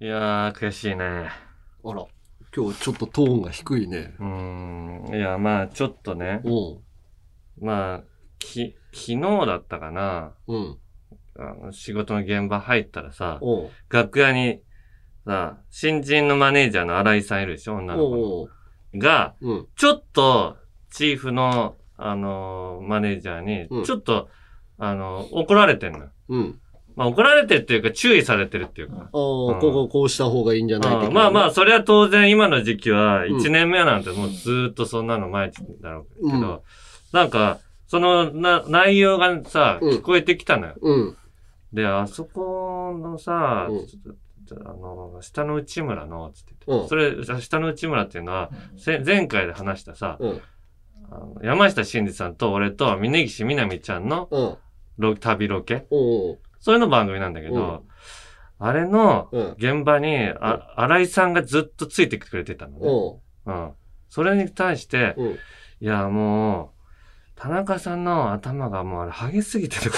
[0.00, 1.28] いやー、悔しいね。
[1.84, 2.06] あら、
[2.56, 4.14] 今日ちょっとトーンが低いね。
[4.18, 5.14] うーん。
[5.14, 6.40] いや、まあ、ちょっとね。
[6.44, 7.64] うん。
[7.66, 8.02] まあ、
[8.38, 10.32] き、昨日だったかな。
[10.46, 10.78] うん。
[11.38, 14.62] あの仕事の現場入ったらさ、おう楽屋に、
[15.26, 18.22] さ、新人のマネージャーの新井さんいるでしょ女の子の。
[18.22, 18.50] おう
[18.98, 19.66] が、うん。
[19.76, 20.56] ちょっと、
[20.90, 24.30] チーフの、あのーマネージャーうんに、ちょっと、
[24.78, 26.10] あのー怒られてんのよ。
[26.30, 26.60] うん。
[26.96, 28.96] まあ、怒られてるっていうか、注意されてるっていうか。
[28.96, 31.50] ああ、んこここうした方がいいんじゃないまあまあ、あ。
[31.50, 33.36] それは当然今の時期は、うん。
[33.36, 36.60] 1年目なんてもうずーっとそんなの毎日だろうけど、うん。
[37.12, 39.90] なんか、そのな内容がさ、うん。
[39.98, 40.74] 聞こえてきたのよ。
[40.80, 41.16] うん。
[41.72, 50.18] で、あそこのさ、あの、下の内村の、つってそれ、下の内村っていうのは、せ前回で話したさ、
[51.42, 54.28] 山下真司さんと俺と峯岸みなみちゃんの
[55.20, 55.86] 旅ロケ、
[56.60, 57.80] そういうの番組なんだけど、うん
[58.62, 59.54] あれのうん。
[59.56, 62.80] 現場に、あ、新井さんがずっとついてきてくれてたのね。
[62.82, 63.72] おううん。
[64.10, 65.30] それに対して、うん。
[65.32, 65.36] い
[65.80, 66.80] や、もう、
[67.36, 69.96] 田中さんの頭がもうあれ、ハゲすぎてるか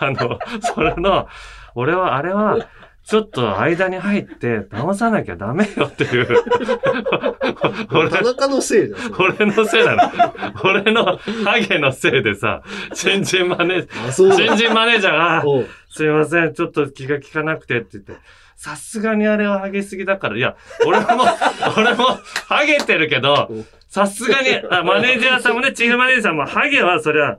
[0.00, 1.28] ら、 あの、それの、
[1.74, 2.56] 俺は、あれは、
[3.04, 6.28] ちょっと間に入って直さなきゃダメよっていう。
[7.92, 10.02] 俺田中のせいだ俺のせいなの。
[10.64, 12.62] 俺のハゲのせいでさ、
[12.94, 14.56] 新人マネージャー、新だ。
[14.56, 15.42] 人マネージャーが、
[15.90, 18.12] すいません、ちょっと気が利かなくてって言って、
[18.54, 20.54] さすがにあれはハゲすぎだから、いや、
[20.86, 21.06] 俺も、
[21.76, 22.04] 俺も、
[22.48, 27.38] ハゲてるけどうん、さすがに、あマネージャーさんもね、チーフマネージャーさんも、ハゲはそりゃ、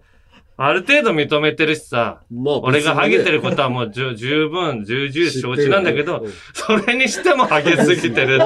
[0.56, 6.32] ある程度認めてるしさ、まあ、俺がハゲてるこことはもうじゅ十分、重々承知なんだけど、うん。
[6.54, 8.40] それにしてもハゲすぎてる。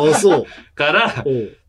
[0.76, 1.26] から、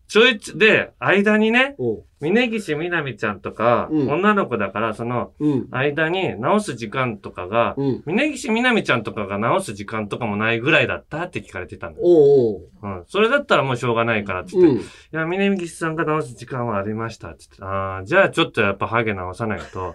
[0.08, 1.76] ちょいち、で、間にね、
[2.20, 5.68] 峯岸みなみちゃんとか、うん女の子だから、その、うん。
[5.70, 8.02] 間に直す時間とかが、うん。
[8.06, 12.06] 峯岸みなみちゃんとかが直す時間とかもないぐらいだったって聞かれてたんだよ。
[12.06, 13.04] おうおううん。
[13.06, 14.80] それだったらもうしょうがないからって言って、うん。
[14.80, 19.94] いや、峯岸さんが直す時間はありましたって言って、ああ、じゃあちょっとやっぱハゲ直さないと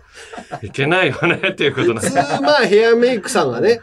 [0.61, 2.41] いけないよねっていうことなん普通、だ。
[2.41, 3.81] まあ、ヘアメイクさんがね。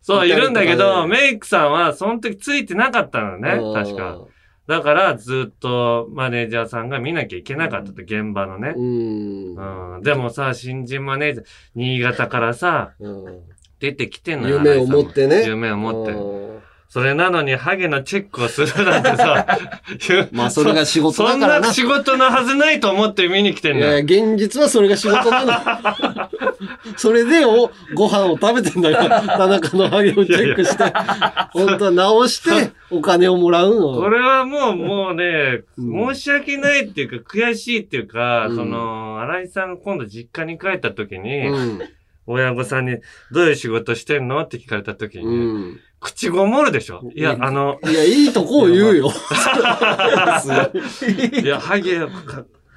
[0.00, 4.20] そう、いるんだけど、メイクさんはその時ついてなかったのね、確か。。
[4.66, 8.74] だからずっとマネージャーさんが見なきゃいけなかったって、現場のね。
[8.76, 9.96] うん。
[9.96, 10.02] うん。
[10.02, 13.42] でもさ、新人マネージャー、新潟からさ、うん
[13.82, 14.58] 出てきてんのよ。
[14.58, 15.44] 夢を持ってね。
[15.44, 16.12] 夢を持って。
[16.94, 19.46] うんそれなのに、ハゲのチェックをするなんてさ、
[20.30, 21.68] まあ、それが仕事だそんからな。
[21.68, 24.04] な仕事のはずないと思って見に来てんいや、のよ。
[24.04, 26.30] 現実はそれが仕事なの。
[26.98, 30.84] それでお、ご飯を食べてんだから、田中のハゲをチェックして、
[31.52, 33.94] 本当は直して、お金をもらうの。
[33.94, 41.80] これはもう、もうね、うん申し訳ないっていうか、悔しいっていうか、うんその、新井さんが今度実家に帰った時に、うん。
[42.26, 42.98] 親御さんに、
[43.32, 44.40] どういう仕事してんの？
[44.42, 45.30] って聞かれた時に、う
[45.74, 45.80] ん。
[46.00, 47.02] 口ごもるでしょ？
[47.14, 49.10] いやう、んあの、いや、いいとこを言うよ。
[51.42, 51.98] いや、 ハゲ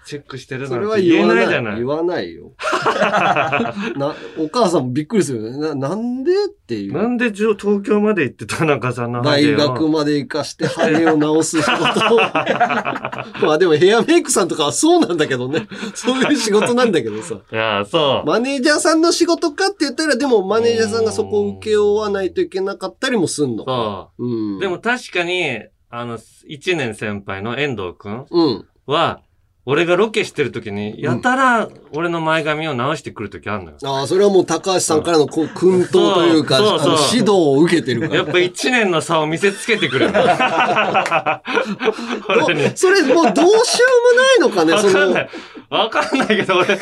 [0.06, 1.86] チェックしてるそれなんて言えは言わないじゃない言。
[1.88, 2.52] わないよ。
[3.98, 5.58] な、お母さんもびっくりするよね。
[5.58, 6.94] な、なんでっていう。
[6.94, 12.20] なんで東京まで行って田中さんの大学まで行かしてハゲを直す仕事を。
[13.42, 15.68] まあでもヘアメイクさんとかはそうなんだけどね。
[15.96, 17.36] そういう仕事なんだけどさ。
[17.52, 18.28] いや、そう。
[18.28, 23.66] マネージャーさんの仕事かって言ったら、でもマネージャーさんがそこを受け負わないといけなかったりもすんの。。
[23.66, 24.58] そううん。
[24.58, 24.60] う。
[24.62, 28.66] でも、確かに、あの、一年先輩の遠藤くんうん。
[29.66, 33.78] は、俺がロケしてる時に、やたら俺の前髪を直してくる時あるのよ。
[33.84, 38.16] ああ、それはもう高橋さんからのこう訓導というか、そうそうあの指導を受けてるから。
[38.16, 40.20] やっぱ一年の差を見せつけてくる の。
[42.30, 42.78] 俺に。
[42.78, 45.30] それもうどうしようもないのかね、そかんな、い。
[45.70, 46.78] わかんないけど、俺、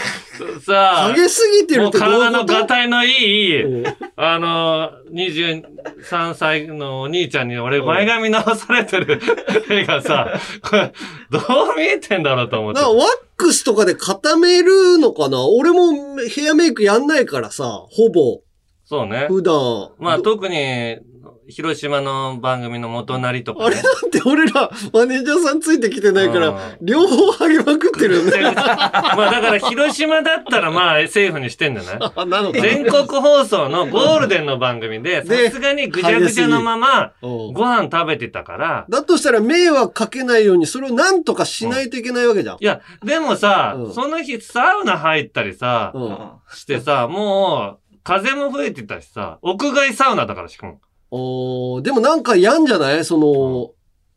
[0.66, 2.54] さあ、激すぎてるもうってどういう体のこと？
[2.54, 3.10] がたいのい
[3.50, 9.20] い、うんあの、23歳のお兄ちゃんに俺前髪直されてる
[9.70, 10.92] 絵がさ、これ、
[11.32, 13.08] どう見えてんだろうと思ってなワッ
[13.38, 15.46] クスとかで固めるのかな？
[15.48, 18.42] 俺もヘアメイクやんないからさ、ほぼ、
[18.86, 19.28] そうね。
[19.30, 19.92] 普段。
[20.00, 20.98] まあど特に、
[21.50, 23.76] 広島の番組の元なりとかねあれ。
[23.76, 28.42] なんて俺らマネージャーさんついてきてないかうんら、両方剥げまくってるよね。
[28.56, 31.94] まあだから広島だったらまあセーフにしてんじゃな
[32.50, 32.54] い？
[32.62, 42.58] 全国放送のゴールデンの番組で、でさすがにぐちゃぐちゃのままうんご飯食べてたから、だとしたら迷惑かけないように、それをなんとかしないといけないわけじゃん。
[42.60, 46.18] いや、でもさ、うんその日サウナ入ったりさ、うん。
[46.56, 50.80] してさ、もう、風も吹いてたしさ、屋外サウナだからしかも。
[51.16, 53.06] おーでもなんかやんじゃない？
[53.06, 53.72] その、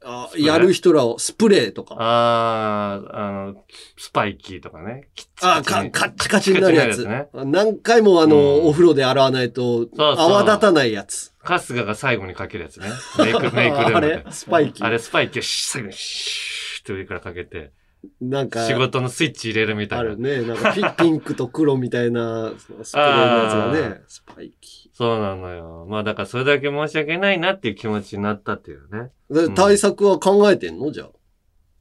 [0.09, 1.97] あやる人らを、スプレーとか。
[1.99, 3.65] あー、あの、
[3.99, 5.09] スパイキーとかね。
[5.15, 6.89] キッチあ、か、カッチカチになるやつ。
[6.89, 11.33] カチカチになるや何回もあの、うんお風呂で洗わないと、泡立たないやつ。
[11.41, 12.89] 春日が最後にかけるやつね。
[13.19, 14.25] メイク、メイクルームあでれ？
[14.31, 14.87] スパイキー？
[14.87, 17.73] あれスパイキー最後にシューって上からかけて、
[18.21, 20.19] なんか、仕事のスイッチ入れるみたいなある。
[20.19, 20.43] ね。
[20.43, 25.87] なんかピピンクと黒みたいな スプレーのやつがね、スパイキそうなのよ。
[25.91, 29.11] まあだからそれだけ申し訳ないなっていう気持ちになったっていうね。
[29.31, 29.49] ー。
[29.49, 30.91] で対策は考えてんの？
[30.91, 31.09] じゃあ。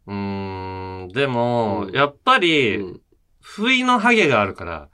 [0.07, 3.01] うーん、でも、うんやっぱり、うん
[3.39, 4.89] 不意のハゲがあるから、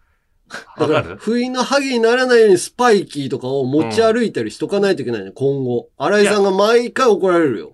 [0.78, 1.18] だか、らる？
[1.18, 5.90] 不意のハゲにならないようにスパイキーとかを持ち歩いたりしとかないといけないね、今後。
[5.98, 7.72] 新井さんが毎回怒られるよ。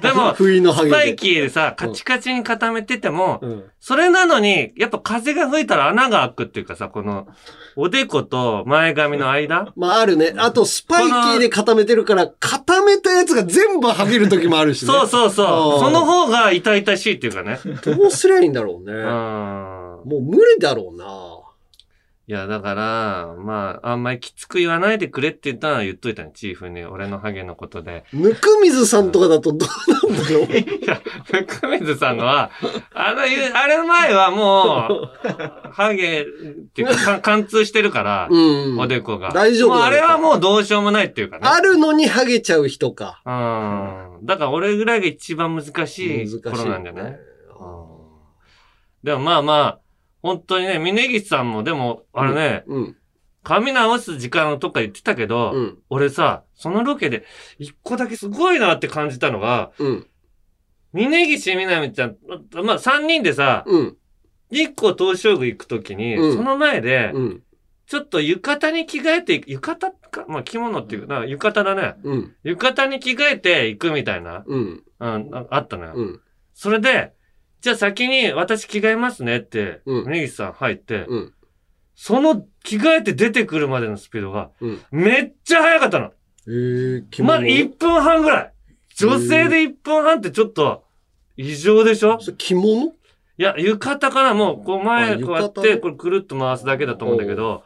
[0.00, 0.96] でも、 不意のハゲで。
[0.96, 3.64] スパイキーでさ、カチカチに固めてても、うん。
[3.80, 7.26] それなのに、やっぱ風が吹いたら穴が開くっていうかさ、この、
[7.74, 9.72] おでこと前髪の間？
[9.76, 10.34] まああるね。
[10.36, 14.92] あと、スパイキーで固めてるから、固めたやつが全部ハゲる時もあるしね。
[14.92, 15.80] そうそうそう。
[15.80, 17.58] その方が痛々しいっていうかね。
[17.84, 18.92] どうすりゃいいんだろうね。
[18.92, 19.02] うん。
[20.04, 21.41] もう無理だろうな。
[22.28, 26.84] いや、だから、まあ、あんまりきつく言わないでくれって言ったら言っといたね、チーフに。
[26.84, 28.04] 俺のハゲのことで。
[28.12, 30.44] ぬくみずさんとかだとどうなんだろう。
[30.54, 32.50] いや、福水さんのは、
[32.94, 36.24] あのあれの前はもう、ハゲっ
[36.72, 38.38] ていうか、か 貫通してるから、う
[38.74, 38.78] ん。
[38.78, 39.30] おでこが。
[39.32, 41.42] 大丈夫もうあれはもうどうしようもないっていうかね。
[41.44, 43.20] あるのにハゲちゃう人か。
[43.26, 43.30] う
[44.22, 44.26] ん。
[44.26, 47.92] だから俺ぐらいが一番難しい頃なんじゃない、ねうん
[49.02, 49.80] でもまあまあ、
[50.22, 52.96] 本当にね、峯岸さんもでも、あれね、うん。
[53.42, 55.78] 髪直す時間とか言ってたけど、うん。
[55.90, 57.24] 俺さ、そのロケで
[57.58, 60.06] 一個だけすごいなって感じたのが、うん。
[60.92, 62.16] 峯岸みなみちゃん、
[62.64, 63.96] まあ三人でさ、うん。
[64.50, 67.42] 日光東照宮行くときに、うんその前で、うん。
[67.86, 71.96] ちょっと浴衣に着替えて浴衣か、まあ着物っていうかな、浴衣だね。
[72.04, 72.36] うん。
[72.44, 74.84] 浴衣に着替えていくみたいな、うん。
[75.00, 75.92] うん、ああったのよ。
[75.96, 76.20] うん。
[76.54, 77.12] それで、
[77.62, 81.32] じゃあ先に私着替えますねって、うん峯岸さん入って、うん。
[81.94, 84.80] その着替えて出てくるまでのスピードが、うん。
[84.90, 86.12] めっちゃ速かったの。
[86.48, 88.52] えー、着まあ、物1分半ぐらい。
[88.96, 90.84] 女性で1分半ってちょっと、
[91.36, 92.20] 異常でしょ？
[92.20, 92.92] それ着物い
[93.38, 97.62] や、浴衣かなもう、こうあ前、浴こうやって、これくるっと回すだけだと思うんだけど、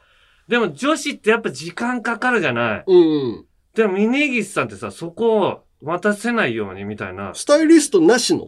[0.47, 2.85] でも女子ってやっぱ時間かかるじゃない。
[2.87, 2.95] う
[3.39, 3.47] ん。
[3.75, 8.47] でも、峯岸さんってさ、そこを待たせないようにみたいな、スタイリストなしの？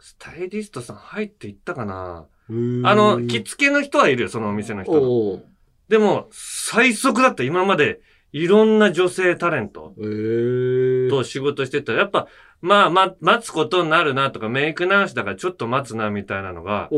[0.00, 2.26] スタイリストさん入っていったかな？
[2.48, 5.02] ああの、着付けの人はいるよ、そのお店の人の。
[5.02, 5.44] おう
[5.88, 8.00] でも、最速だった、今まで、
[8.32, 11.10] いろんな女性タレントえー。
[11.10, 12.28] と仕事してたら、やっぱ、
[12.60, 16.90] まあ、ま、待つことになるなとか、メイク直しだからちょっと待つなみたいなのが、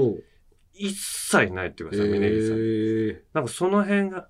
[0.74, 2.56] 一切ないっていうかえさ、峯岸さん。
[2.56, 3.20] ー。
[3.32, 4.28] なんかその辺が、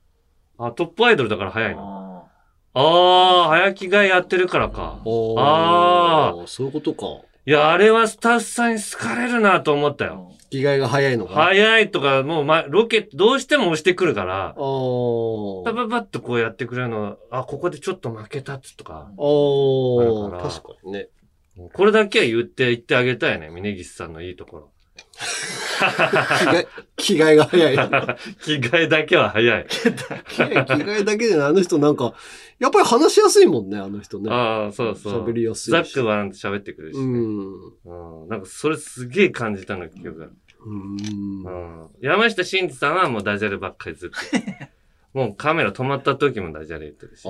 [0.59, 2.29] あ、トップアイドルだから早いの。
[2.75, 5.03] あああ、早着替えやってるからか。
[5.37, 6.47] ああ。
[6.47, 7.07] そういうことか。
[7.45, 10.33] いや、あれはスタッフさんに好かれるなと思ったよ。
[10.51, 11.35] 着替えが早いのか。
[11.35, 14.55] 早いとか、もう、ま、ロケ、どうしても押してくるから。
[14.55, 21.09] パパパッとこうやってくれるの、あ、ここでちょっと負けたっつとか、あ確かにね。
[21.73, 24.72] これだけは言って、言ってあげたいね、峯岸さんのいいところ。
[26.97, 27.75] 着替え、が早い。
[28.41, 29.67] 着替えだけは早い。
[29.67, 31.47] 着替えだけじゃない。
[31.49, 32.15] あの人なんか、
[32.59, 34.31] やっぱり話しやすいもんね、あの人ね。
[34.31, 35.27] ああ、そうそう。
[35.27, 37.19] 喋りやすいしザックバーンって喋ってくるし、うね。
[37.19, 38.23] ん。
[38.23, 38.29] うん。
[38.29, 40.27] なんかそれすげえ感じたの、記憶が。
[40.65, 41.43] うん。
[41.45, 41.51] う
[41.85, 41.89] ん。
[42.01, 44.17] 山下真司さんはもうダジャレばっかりずっと。
[45.13, 47.27] もうカメラ止まった時もダジャレ言ってるし。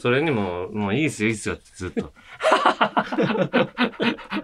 [0.00, 2.12] あそれにも、もういいっすよ、いいっすよってずっと。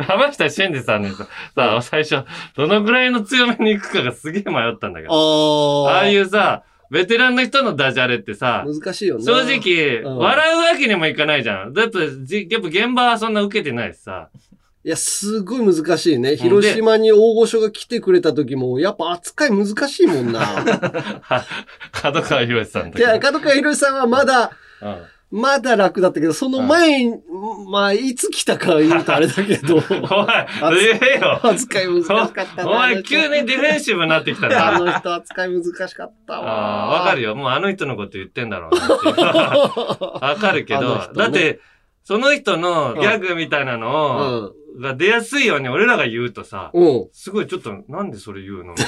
[0.08, 2.24] 山下真司さんにさ、さ最初、
[2.56, 5.10] どのぐらいの強めに行くかがすげえ迷ったんだけあ。
[5.10, 5.88] ど。
[5.88, 5.94] ああ。
[5.96, 9.24] ああいうさ、ベテランの人のダジャレってさ、難しいよね。
[9.24, 11.72] 正直、うん笑うわけにもいかないじゃん。
[11.72, 14.28] だって、じやっぱ現場はそんな受けてないしさ。
[14.84, 16.36] いや、すごい難しいね。
[16.36, 20.38] 広島に大御所が来てくれた時も、やっぱ扱い難しいもんな。
[20.40, 21.44] は
[21.90, 23.32] 角川博さんといや、か。
[23.32, 24.96] 角川博さんはまだ、うん
[25.30, 27.16] まだ楽だったけど、その前に、
[27.68, 30.46] まあ、いつ来たか言うとあれだけど、 お前、
[30.80, 31.40] 言えよ。
[31.42, 32.70] 扱い難しかったな。
[32.70, 34.76] お前、急にディフェンシブになってきたな。
[34.76, 36.48] あの人扱い難しかったわ。
[36.48, 37.34] ああ、わかるよ。
[37.34, 39.26] もうあの人のこと言ってんだろうな。
[40.22, 41.60] わかるけど、ねだって、
[42.04, 47.08] その人のギャグみたいなのを、が出やすいように俺らが言うとさ、うん。
[47.12, 48.86] すごいちょっと、なんでそれ言うのみたい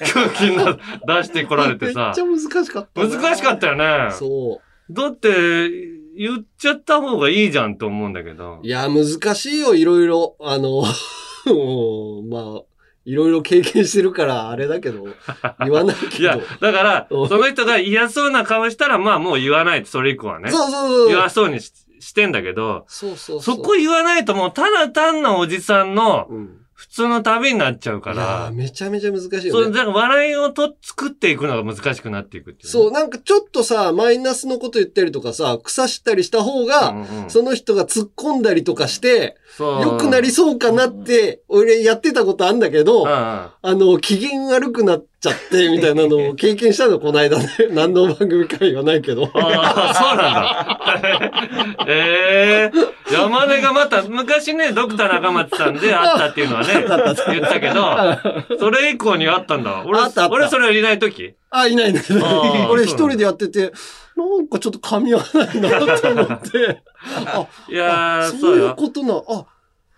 [0.00, 0.78] な 空気にな
[1.16, 3.08] 出してこられてさめっちゃ、難しかったな。
[3.08, 4.10] 難しかったよね。
[4.12, 4.60] そ
[4.92, 5.70] だって、
[6.16, 8.66] 言っちゃった方がいいじゃんと思うんだけどう。
[8.66, 8.68] い。
[8.68, 10.36] や、難しいよ、いろいろ。
[10.40, 10.82] あの、う
[12.22, 12.62] んまあ、
[13.04, 15.06] いろいろ経験してるから、あれだけど、
[15.60, 16.22] 言わないけど。
[16.22, 19.86] いや、だから、うんその人が嫌そうな顔したら、まあもう言わない。
[19.86, 20.50] それ以降はね。
[20.50, 21.08] そうそうそう。
[21.08, 23.56] 言わそうにししてんだけど、そうそうそう。
[23.56, 26.59] そこ言わないともうただ単なおじさんのうん。
[26.80, 29.76] 普通の旅になっちゃうから、めちゃめちゃ難しいそう、よね。
[29.76, 37.30] だから笑いをと作っていくのが難しくなっていくっていうね、そう、なんかちょっとさ、マイナスのこと言ったりとかさ、腐したりした方が、うんうん。
[37.30, 39.82] その人が突っ込んだりとかして、そう。
[39.82, 47.46] 良くなりそうかなって、俺やってたことあんだけど、あの、機嫌悪くなっちゃって、みたいなのを経験したの、この間ね。
[47.70, 49.30] 何の番組か言わないけど。
[49.34, 51.86] ああ、そうなんだ。
[51.86, 56.68] ええ山根がまた、昔ね、ドクター中松さんで会ったっていうのはね、
[57.28, 59.82] 言ったけど、それ以降に会ったんだ。
[59.86, 61.34] 俺、あったあった俺それいない時？
[61.50, 62.02] あ、いないいない。
[62.02, 63.72] あー 俺一人でやってて、
[64.16, 66.82] なんかちょっと噛み合わないなと思って。
[67.26, 68.74] あ、いやー、そういう。
[68.74, 69.44] ことな、あ、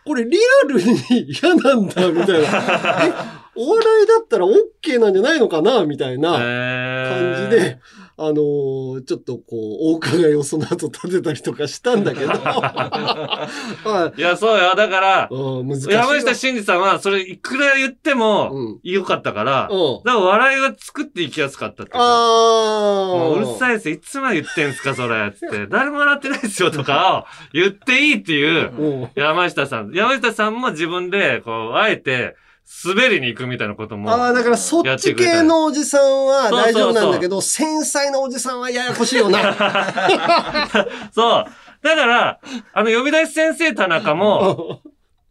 [0.05, 0.97] これリアルに
[1.41, 3.42] 嫌なんだ、みたいな。
[3.57, 7.79] え、お笑いだったら OK なんじゃないのかなみたいなえ感じで、
[8.19, 12.29] あのーちょっとこう、お伺いをその後立てたりとかしたんだけど。
[12.37, 14.75] はいいや、そうよ。
[14.77, 15.29] だから。
[15.89, 20.03] 山下真司さんは、それいくら言ってもうん、良かったから、うん。
[20.05, 21.99] だから笑いが作っていきやすかったっていうか。
[22.01, 23.33] あ。
[23.35, 23.91] ううるさいです。
[23.91, 25.33] いつまで言ってんすか、それ。
[25.33, 25.67] つって。
[25.73, 29.09] 誰も笑ってないですよ、とかを言っていいっていう、うん。
[29.15, 29.93] 山下さん。
[29.93, 32.37] 山下さんも自分で、こう、あえて、
[32.85, 34.11] 滑りに行くみたいなことも。
[34.11, 39.55] ああ、だからそっち系のおじさんは大丈夫なんだけど、繊細なおじさんはややこしいよな。
[41.13, 41.47] そう。
[41.83, 42.41] だから、
[42.73, 44.81] あの、呼び出し先生田中も、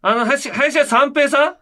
[0.02, 1.56] あの、林林家三平さん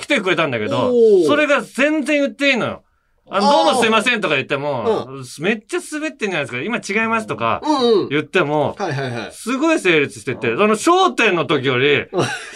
[0.00, 0.92] 来てくれたんだけど
[1.26, 2.82] それが全然言っていいのよ。
[3.28, 5.08] あの、どうもすいませんとか言っても、
[5.40, 6.62] めっちゃ滑ってんじゃないですか。
[6.62, 7.60] 今違いますとか。
[8.08, 8.76] 言っても。
[9.32, 12.06] すごい成立してて、その焦点の時より、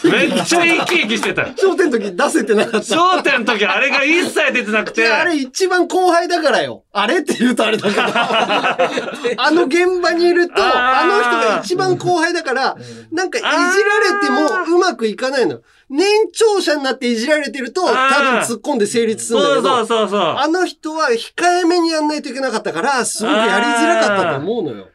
[0.05, 1.49] めっちゃ生き生きしてたよ。
[1.59, 2.95] 焦点の時出せてなかった。
[2.95, 6.85] 焦点の時あれが一切出てなくて、あれ一番後輩だからよ。
[6.93, 8.03] あれって言うとあれだけど。
[9.43, 12.77] あの現場にいると、あの人が一番後輩だから、
[13.11, 15.61] なんかいじられてもうまくいかないの。
[15.91, 17.99] 年長者になっていじられてると、多分
[18.41, 20.21] 突っ込んで成立するんだそうけど、そうそうそう。
[20.21, 24.89] あの人は控えめにやんないといけなかったから、すごくやりづらかったと思うのよ。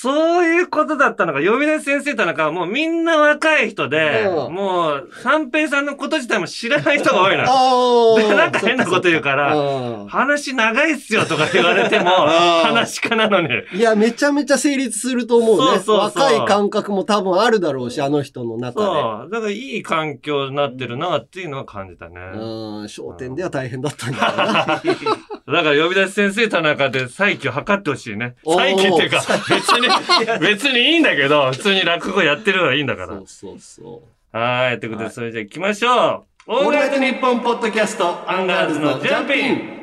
[0.00, 1.40] そういうことだったのか。
[1.40, 7.42] 呼び出し先生田中はもうみんな若い人で、うんもう、三平さんのこと自体も知らない人が多いの
[8.30, 12.10] で、なんか変なこと言うから、あ話長いっすよとか言われても、
[12.62, 13.48] 話家なのに。
[13.72, 15.80] いや、めちゃめちゃ成立すると思うね。
[15.80, 18.86] そうそうそう若い感覚も多分あるだろうし、あの人の中で。
[18.86, 19.30] そう。
[19.32, 22.20] だからいい環境になってるなっていうのは感じたね。
[22.34, 22.40] うん、
[22.84, 25.34] 笑点では大変だったんだろうな。
[25.52, 28.36] だから呼び出し先生タナカで再起を図ってほしいね。
[28.44, 33.08] 再起っていうか、 別に、別にいいんだけど、普通に落語やってるのはいいんだから。
[33.08, 34.80] そうそうそはい。
[34.80, 36.52] ということで、それじゃあ行きましょう。
[36.52, 36.56] う。
[36.56, 39.77] オールナイトニッポンポッドキャスト、アンガールズのジャンピン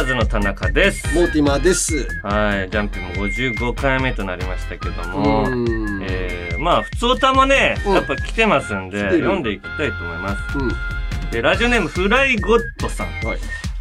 [0.00, 1.14] ールズの田中です。
[1.14, 2.08] モーティマーです。
[2.22, 2.70] はい。
[2.70, 6.02] ジャンピンも55回目となりましたけども、うん。
[6.02, 10.58] えー、まあ、普通歌もね、うんやっぱ来てますんで、読んでいきたいと思います。
[10.58, 11.30] うん。
[11.30, 13.06] でラジオネームフライゴッドさん。
[13.26, 13.38] はい。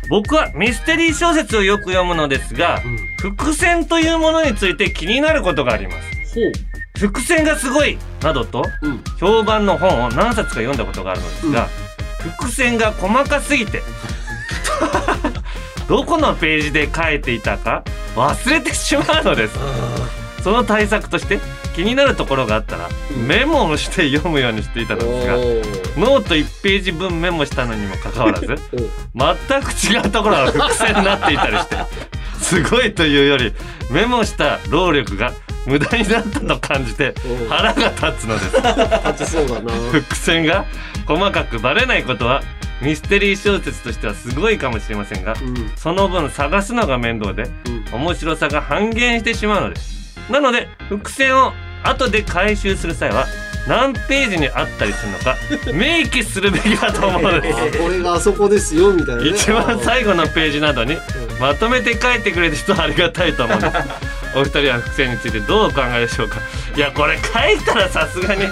[0.10, 2.82] 僕はミステリー小説をよく読むのですが、
[3.22, 6.34] 伏線というものについて気になることがあります。
[6.36, 6.42] ほ
[7.00, 8.88] 伏線がすごいなどとう。
[8.88, 9.04] うん。
[9.20, 11.70] 評判の本を何冊か読んだことがあるのですが、
[12.40, 13.82] 伏線が細かすぎて
[15.90, 17.84] どこのページで書いていたか
[18.16, 19.58] 忘れてしまうのです。
[20.44, 21.40] その対策として
[21.76, 23.28] 気になるところがあったらうん。
[23.28, 25.34] メモをして読むようにしていたのですが
[26.00, 28.58] ノート1ページ分メモしたのにもかかわらず うん。
[29.14, 31.76] 全く違うところが伏線になっていたりして
[32.40, 33.54] すごいというより
[33.90, 35.34] メモした労力が
[35.70, 38.56] 無駄になったと感じてうん腹が立つのです
[39.08, 39.72] 立ちそうだな。
[39.92, 40.66] 伏線が
[41.06, 42.42] 細かくバレないことは
[42.82, 45.72] ミステリー小説としてはすごいかもしれませんがうん。
[45.76, 47.44] その分探すのが面倒で
[47.94, 48.02] うん。
[48.02, 53.26] 面白さが半減してしまうのですなので伏線を後で回収する際は
[53.68, 55.38] 何ページにあったりするのか
[55.74, 57.60] 明記するべきだと思うのです。
[57.62, 59.30] あこれがあそこですよ、みたいなね。
[59.30, 60.98] 一番最後のページなどに
[61.40, 63.74] まとめて書いてくれる人はありがたいと思うんです
[64.36, 66.40] お二人は伏線についてどうお考えでしょうか。
[66.76, 68.44] いやこれ書いたらさすがに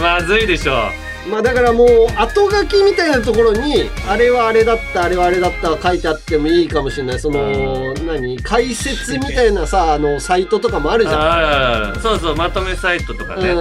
[0.00, 7.20] まずいでしょうまあだからもう後書きみたいなところにあれはあれだったあれはあれだった書いてあってもいいかもしれない。
[7.20, 8.36] その何？
[8.42, 12.00] 解説みたいなさあのサイトとかもあるじゃん。
[12.00, 13.54] そうそうまとめサイトとかね、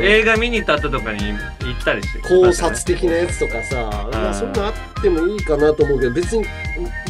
[0.00, 6.44] 映画見に行った後とかに行ったりして考察的なやつとかさ、まあ、そんなあってもいいかなと思うけど別に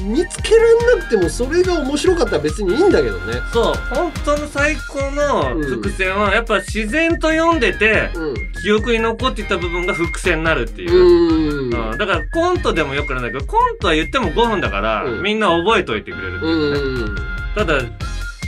[0.02, 3.35] 見つけらんなくてもそれが面白かったら別にいいんだけどね。
[3.52, 8.35] そう本当の最高の伏線はやっぱ自然と読んでて、うん。
[8.62, 11.73] 記憶に残っていた部分が伏線になるっていう、うん。
[11.73, 11.99] うん。
[11.99, 15.23] だからコントでもよくなんだけどコントは言っても5分だから、うん。
[15.23, 17.16] みんな覚えといてくれるってういうね、ん。
[17.54, 17.90] ただね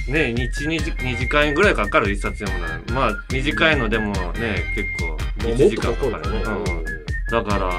[0.09, 5.17] 1 2時 ,2 時間ぐらいかかる一冊読むのはまあ短いのでもね結構
[5.49, 6.85] 1時間かかるね、うんうん。
[7.31, 7.73] だから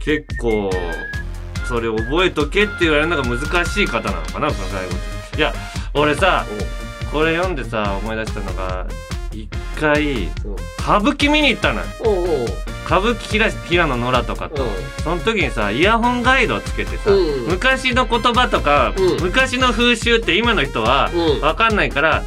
[0.00, 0.70] 結構
[1.68, 4.92] それ覚えとけって言われるのが難しい方なのかな最後。
[5.36, 5.52] いや
[5.94, 6.46] 俺さ
[7.12, 8.86] これ読んでさ思い出したのが
[9.32, 10.24] 一回
[10.78, 11.86] 歌舞伎見に行ったのよ。
[12.86, 14.70] 歌舞伎平平野ノラとかと、うん。
[15.02, 17.46] その時にさイヤホンガイドをつけてさ、うん。
[17.48, 19.22] 昔の言葉とか、うん。
[19.22, 21.40] 昔の風習って今の人はうん。
[21.40, 22.22] 分かんないから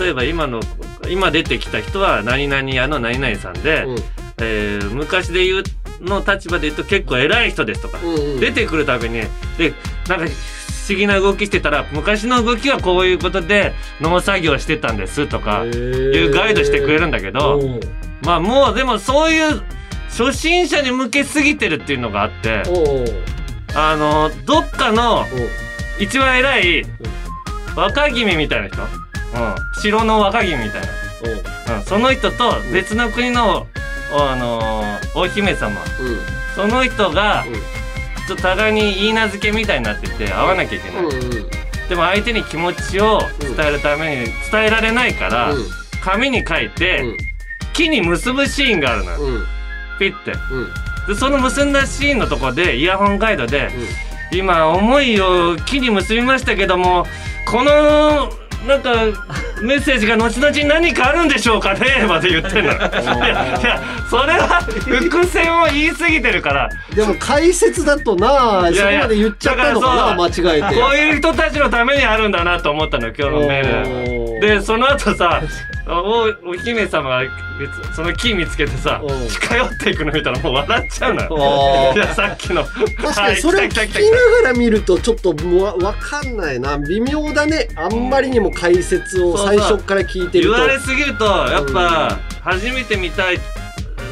[0.00, 0.60] 例えば今の
[1.08, 3.96] 今出てきた人は何々屋の何々さんで、うん。
[4.42, 5.62] えー昔で言う
[6.00, 8.40] の立場で言うと結構偉い人ですとか、うんうん。
[8.40, 9.22] 出てくるたびに。
[9.58, 9.74] で
[10.08, 17.60] なんか不思議な動きしてたら昔の動きはこういうことで農作業してたんですとかいうガイドしてくれるんだけど、
[18.22, 19.62] まあもうでもそういう
[20.08, 22.62] 初心者に向けすぎてるっていうのがあって
[23.74, 25.24] あのどっかの
[26.00, 26.84] 一番偉い
[27.76, 28.88] 若君みたいな人、うん、
[29.80, 30.82] 城の若君みたい
[31.68, 33.68] な、うん、その人と別の国の、
[34.12, 35.80] あのお姫様。
[36.54, 37.44] その人が
[38.26, 41.02] ちょっと互いに言い名付けみたいになってて会わなきゃいけない、
[41.88, 45.52] でも相手に気持ちを伝えるために伝えられないから、
[46.02, 47.04] 紙に書いて、
[47.72, 49.16] 木に結ぶシーンがあるの
[49.98, 50.32] ピッて。
[50.32, 50.90] うん。
[51.06, 53.70] でその結んだシーンのところでイヤホンガイドで
[54.32, 57.06] 「今思いを木に結びましたけども
[57.46, 58.30] この
[58.66, 58.94] なんか
[59.62, 62.04] メッセージが後々に何かあるんでしょうかね?
[62.08, 74.40] 」まで言ってんのよ いやいやそれは伏線を言い過ぎてるからでも解説だとなそこいやいやまで言っちゃったのかな間違えてこういう人たちのためにあるんだなと思ったのよ今日のメール。
[74.40, 75.40] でその後さ
[75.92, 77.22] おお姫様が
[77.58, 79.28] 別その木見つけてさうん。
[79.28, 81.92] 近寄っていくの見たらもう笑っちゃうのよ。
[81.94, 82.64] いやさっきの。
[82.64, 86.78] 確かにそれを聞きながら見るとちょっともうわわかんないな。
[86.78, 87.68] 微妙だね。
[87.76, 90.52] あんまりにも解説を最初から聞いてると。
[90.52, 93.38] 言われすぎるとやっぱ初めて見たい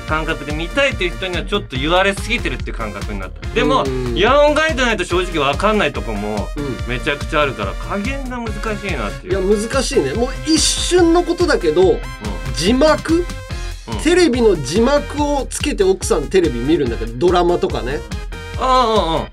[0.09, 3.47] 感覚で見たいっていう人にはちょっと言われすぎてるっていう感覚になった。
[3.51, 4.16] でもうん。
[4.16, 6.88] イヤホンガイドないと正直わかんないとこもうん。
[6.88, 10.14] めちゃくちゃあるから加減が難しいなっていいやう、難しいね。
[10.14, 11.99] もう一瞬のことだけど
[12.57, 13.27] 字幕？
[13.88, 13.99] うん。
[14.03, 18.01] テレビの字幕をつけて奥さんテレビ見るんだけどドラマとかね。
[18.59, 19.29] ああうんうん。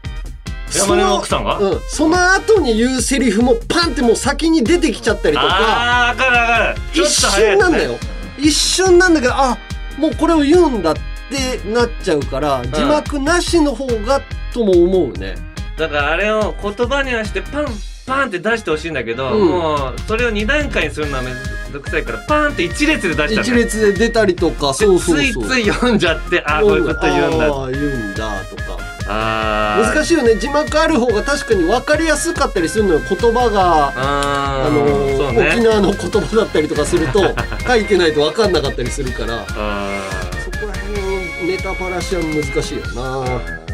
[0.71, 5.47] 山根の奥さんが、うん、その後に言うセリフもパンってもう先に出てきちゃったりとか。
[5.47, 6.75] ああ分かる分かる。
[6.91, 7.97] 一瞬なんだよ。
[8.37, 9.57] 一瞬なんだけどあ
[9.97, 10.93] もうこれを言うんだっ
[11.29, 14.21] てなっちゃうから字幕なしの方が
[14.53, 15.35] とも思うね。
[15.77, 17.65] だからあれを言葉にはしてパン
[18.05, 19.47] パンって出してほしいんだけど、うん。
[19.47, 21.33] もうそれを2段階にするのはめん
[21.73, 25.43] どくさいからパンって一列で出しちゃう一列で出たりとかそうそうそう。
[25.43, 30.35] ついつい読んじゃってああこういうこと言うんだ言うんだとか難しいよね。
[30.37, 33.01] 字幕ある方が確かに分かりやすかったりするのよ。
[33.07, 35.49] 言葉があのね。
[35.55, 37.21] 沖縄の言葉だったりとかすると
[37.67, 39.45] 書いてないと分かんなかったりするから。
[39.49, 40.01] あ
[40.43, 43.19] そこら辺ネタバラシは難しいよな。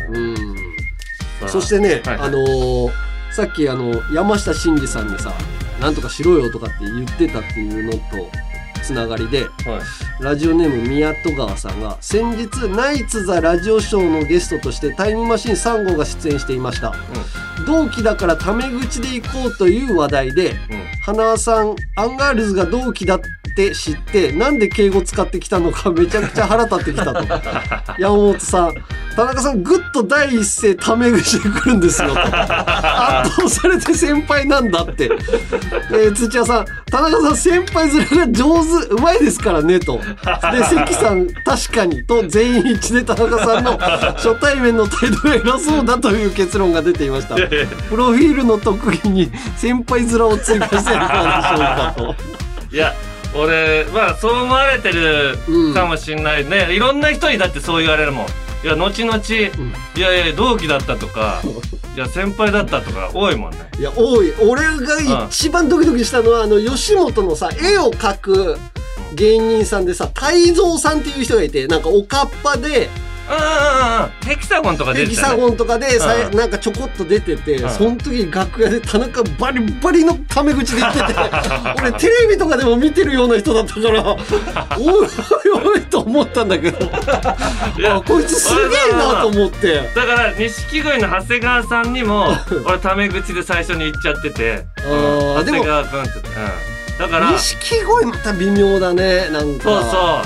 [0.10, 0.34] うん。
[1.41, 2.28] ーそしてね、はいはい。
[2.28, 2.91] あのー
[3.32, 5.34] さっきあの山下真司さんにさ
[5.80, 8.00] 「なんとかしろよ」とかって言ってたっていうのと
[8.82, 9.80] つながりでは
[10.20, 10.24] い。
[10.24, 16.94] ラジオネーム宮戸川さんが先日ナイツ・ザ・ラジオショーのゲストとしてタイムマシーン3号が出演していました、
[17.65, 20.76] 同期だからタメ口で行こうという話題でうん。
[20.76, 27.24] うん花さんアンガールズが同期だって知ってなんで敬語使ってきたのか めちゃくちゃ腹立ってきたと。
[27.98, 28.74] 山本さん。
[29.16, 32.20] 田中さんぐっと第一声タメ口で来るんですよと。
[32.22, 35.10] 圧倒されて先輩なんだって、
[35.92, 36.66] えー土屋さん。
[36.90, 40.00] 田中さん先輩面が上手うまいですからねと。
[40.00, 47.36] で関さん確かにと全員一致で田中さんの初対面の態度が偉そうだという結論が出ていました。
[47.36, 52.16] プロフィールの特技に先輩面を追加してるからでしょうか
[52.72, 52.94] いや
[53.36, 55.74] 俺まあそう思われてるうん。
[55.74, 58.26] かもしんないね、いろんな人にだってそう言われるもん。
[58.63, 61.41] いや後々、いやいや同期だったとか
[61.96, 63.67] いや先輩だったとか多いもんね。
[63.74, 64.34] といや多い。
[64.39, 68.58] 俺が一番ドキドキしたのはあの吉本のさ絵を描く
[69.13, 72.88] 芸人さんでさ泰造さんっていう人がいてなんかおかっぱでうんうん。
[74.26, 75.36] ヘキサゴンとか出ヘキてた、ね。
[75.36, 81.13] サゴンとかでさ、うんなんかちょこっと出てて、うんその時に楽屋で田中バリバリのタメ口で言ってて、
[81.82, 84.04] 俺テレビとかでも見てるような人だったから、
[84.78, 85.08] おい
[85.54, 86.86] おいおいと思ったんだけど、
[87.78, 89.89] いやあこいつすげえなと思って。
[89.96, 92.28] だから、錦鯉の長谷川さんにも、
[92.65, 94.65] 俺、タメ口で最初に言っちゃってて。
[94.78, 96.12] あーうん長谷川君って。
[96.20, 96.98] うん。
[97.00, 99.63] だから、錦鯉また微妙だね、なんか。
[99.63, 100.22] そうそ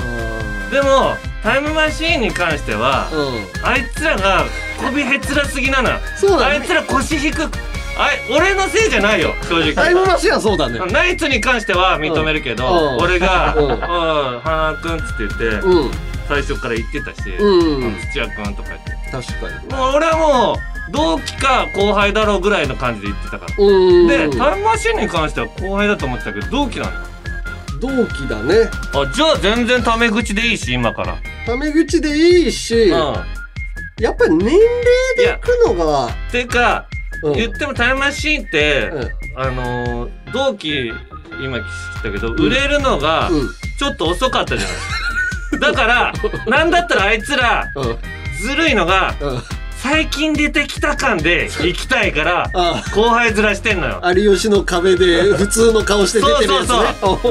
[0.70, 1.16] うでも、
[1.46, 3.18] タイムマシーンに関しては、うん。
[3.20, 3.64] うん。
[3.64, 4.44] あいつらが
[4.80, 5.98] 首へつらすぎなのよ。
[6.16, 6.56] そうだね。
[6.56, 7.40] あいつら腰低く、
[7.96, 9.72] あい、俺のせいじゃないよ、正直。
[9.72, 10.80] タイムマシンはそうだね。
[10.90, 13.68] ナイツに関しては認めるけど、うん俺が、ううん
[14.82, 15.90] くんっつって言って、うん。
[16.26, 17.96] 最初から言ってたし、うん。
[18.10, 18.90] 土屋くんとか言って。
[19.12, 19.72] 確かに。
[19.72, 23.54] もう俺はもう、同期か後輩だろうぐらいの感じで言ってたから。
[23.56, 24.08] うん。
[24.08, 27.15] で、タイムマシーンに関しては後輩だと思ってたけど、同期なんだ。
[27.80, 28.70] 同期だね。
[28.94, 31.16] あ、じゃあ全然タメ口でいいし、今から。
[31.46, 33.16] タメ口でいいし、うん。
[33.98, 34.62] やっぱり年齢
[35.16, 36.86] で行くのが、てか、
[37.22, 40.92] うん言ってもタイムマシーンって、うんあのー同期、
[41.42, 41.62] 今聞い
[42.02, 44.68] たけど、売れるのが、うんちょっと遅かったじゃ
[45.60, 45.72] ない。
[45.72, 46.12] だから、
[46.46, 47.98] なんだったらあいつら、うん
[48.40, 49.42] ずるいのが、うん
[49.88, 54.02] 最近出てきた感で行きたいから、あ後輩ずらしてんのよ。
[54.16, 56.76] 有吉の壁で 普通の顔して出てるやつね。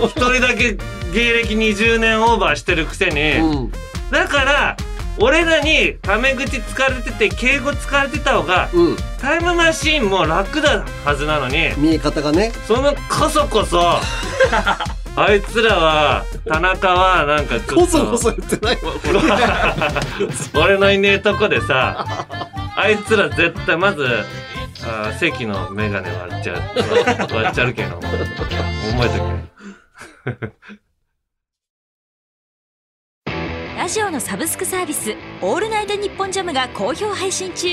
[0.05, 0.77] 一人だけ
[1.13, 3.71] 芸歴20年オーバーしてるくせに、うん
[4.09, 4.77] だから、
[5.17, 8.97] 俺らにタメ口使われてて、敬語使われてた方が、うん。
[9.19, 12.53] タイムマシーンも楽だはずなのに、見え方がね。
[12.67, 13.99] そのこそこそ、
[15.17, 18.77] あいつらは、田中はなんかちょっと、こそこそ言ってない。
[20.53, 22.05] 俺のいねえとこでさ、
[22.75, 24.05] あいつら絶対まず、
[24.83, 26.57] あー席のメガネ割っちゃう。
[27.33, 28.55] 割っちゃうけど、覚えとけ。
[33.77, 37.67] ラジオのサブスクサービス「オールナイトニッポンジャム」が好評配信中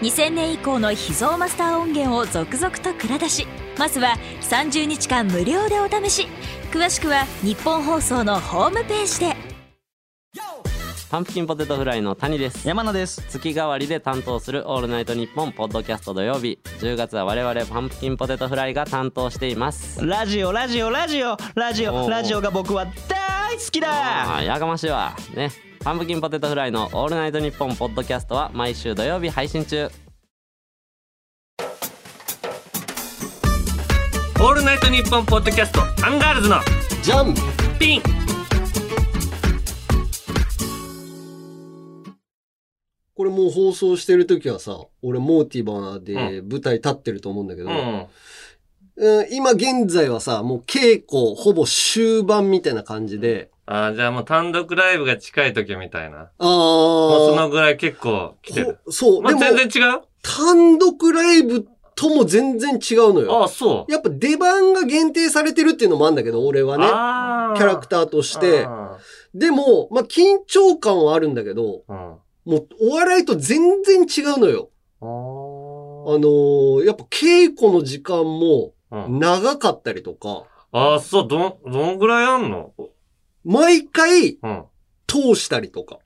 [0.00, 3.46] 2000年以降の秘蔵マスター音源を続々と蔵出し
[3.78, 6.28] まずは30日間無料でお試し。
[6.70, 9.36] 詳しくはニッポン放送のホームページで。
[11.08, 12.66] パンプキンポテトフライの谷です。
[12.66, 13.22] 山名です。
[13.30, 16.58] 月替わりで担当する「オールナイトニッポン」ポッドキャスト土曜日。
[16.80, 20.04] 10月は我々パンプキンポテトフライが担当しています。
[20.04, 24.42] ラジオラジオラジオラジオラジオが僕は大好きだ。
[24.42, 25.16] やかましいわ。
[25.34, 29.88] ねパンプキンポテトフライの「オールナイトニッポン」ポッドキャストは毎週土曜日配信中。
[34.40, 36.56] オールナイトニッポンポッドキャスト、アンガールズの
[37.04, 37.32] ジャン
[37.78, 38.02] ピン。
[43.14, 48.06] これもう放送してる時はさ、俺モーティバーで舞台立ってると思うんだけど、うん。
[48.96, 56.30] うん今現在はさ、もう稽古ほぼ終盤みたいな感じで、あーじゃあもう単独ライブが近い時みたいな。
[56.38, 58.78] あもうそーのぐらい結構来てる。
[58.84, 60.02] こそう、まあ、全然違う？
[60.22, 63.40] 単独ライブとも全然違うのよ。
[63.42, 63.92] ああ、そう。
[63.92, 66.86] やっぱ出番が限定されてるっていうのもあるんだけど、俺はね。
[66.88, 68.64] あキャラクターとして。
[68.66, 68.98] あ
[69.34, 72.52] でも、まあ、緊張感はあるんだけど、ーうん。
[72.52, 74.70] もうお笑いと全然違うのよ。
[75.00, 82.72] ああのーやっぱ稽古の時間もーうん長かったりとか、ああ、そう、どん、どんぐらいあんの？
[83.46, 84.64] 毎回うん。
[85.06, 85.98] 通したりとか。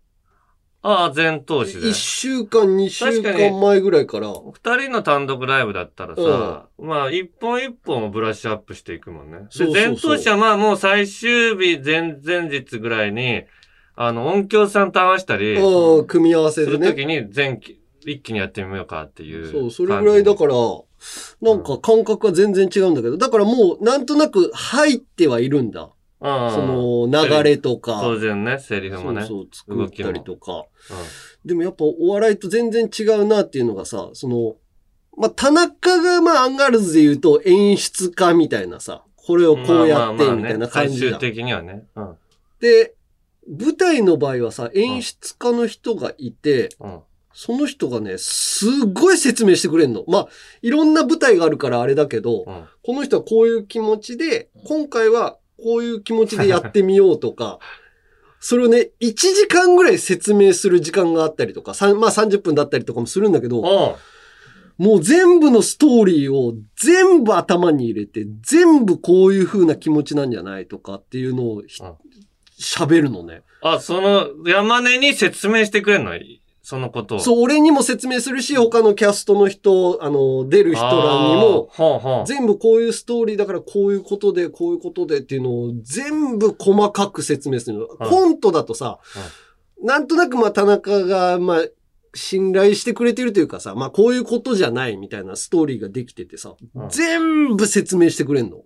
[0.83, 1.92] ああ、全投資で1。
[1.92, 4.29] 週間、2週間前ぐらいから。
[4.29, 9.40] 二人の単独ライブだったらさ、まあ、一本一本をブラッシュアップしていくもんね。
[9.40, 13.44] で、そう全投資はまあもう最終日前々日ぐらいに、
[13.94, 16.88] あの、音響さんと合わしたり、うん、組み合わすせでね。
[16.88, 19.50] るときに全期、一気にやってみようかっていう。
[19.50, 20.55] そう、それぐらいだから、
[21.42, 25.90] なんか感覚は全然違うんだけど、だからもうなんとなく入ってはいるんだ。
[26.20, 27.98] その流れとか。
[28.02, 29.22] 当然ね、セリフもね。
[29.22, 30.52] そうそう、作ったりとか。
[30.52, 30.64] うん
[31.44, 34.56] でもやっぱお笑いと全然違うなっていうのがさ、その、
[35.16, 41.30] まあ、田中がまあアンガールズで言うと演出家みたいなさ、これをこうやってみたいな感じだ最終。
[41.33, 41.85] 的にはね。
[41.96, 42.16] うん。
[42.61, 42.94] で、
[43.48, 47.00] 舞台の場合はさ、演出家の人がいて、うん。
[47.33, 50.04] その人がね、すっごい説明してくれんの。
[50.09, 50.28] まあ、
[50.62, 52.64] いろんな舞台があるからあれだけど、うん。
[52.85, 57.59] この人はこういう気持ちで、今回はこういう気持ちでやってみようとか、
[58.40, 63.96] それをね、1時間ぐらい説明する時間があったりとか、まあ30分だったりとかもするんだけど、おう
[64.81, 71.62] もう全部のストーリーを全部頭に入れて、全部こういう風な気持ちなんじゃないとかっていうのを
[72.59, 73.42] 喋るのね。
[73.61, 76.12] あ、その、山根に説明してくれんの？
[76.62, 77.18] そのこと。
[77.18, 82.27] そう、俺にも説明するし、他のキャストの人、あの、出る人らにも、ほうほう。
[82.27, 87.87] 全部こういうストーリーだからこういうことで、こういうことでっていうのを全部細かく説明するの。
[87.87, 88.99] コントだとさ、
[89.83, 91.64] なんとなくまあ田中が、まあ、
[92.14, 98.62] 信頼してくれてるというかさ、まあこういうことじゃないみたいなストーリーができててさ、うん全部説明してくれんの。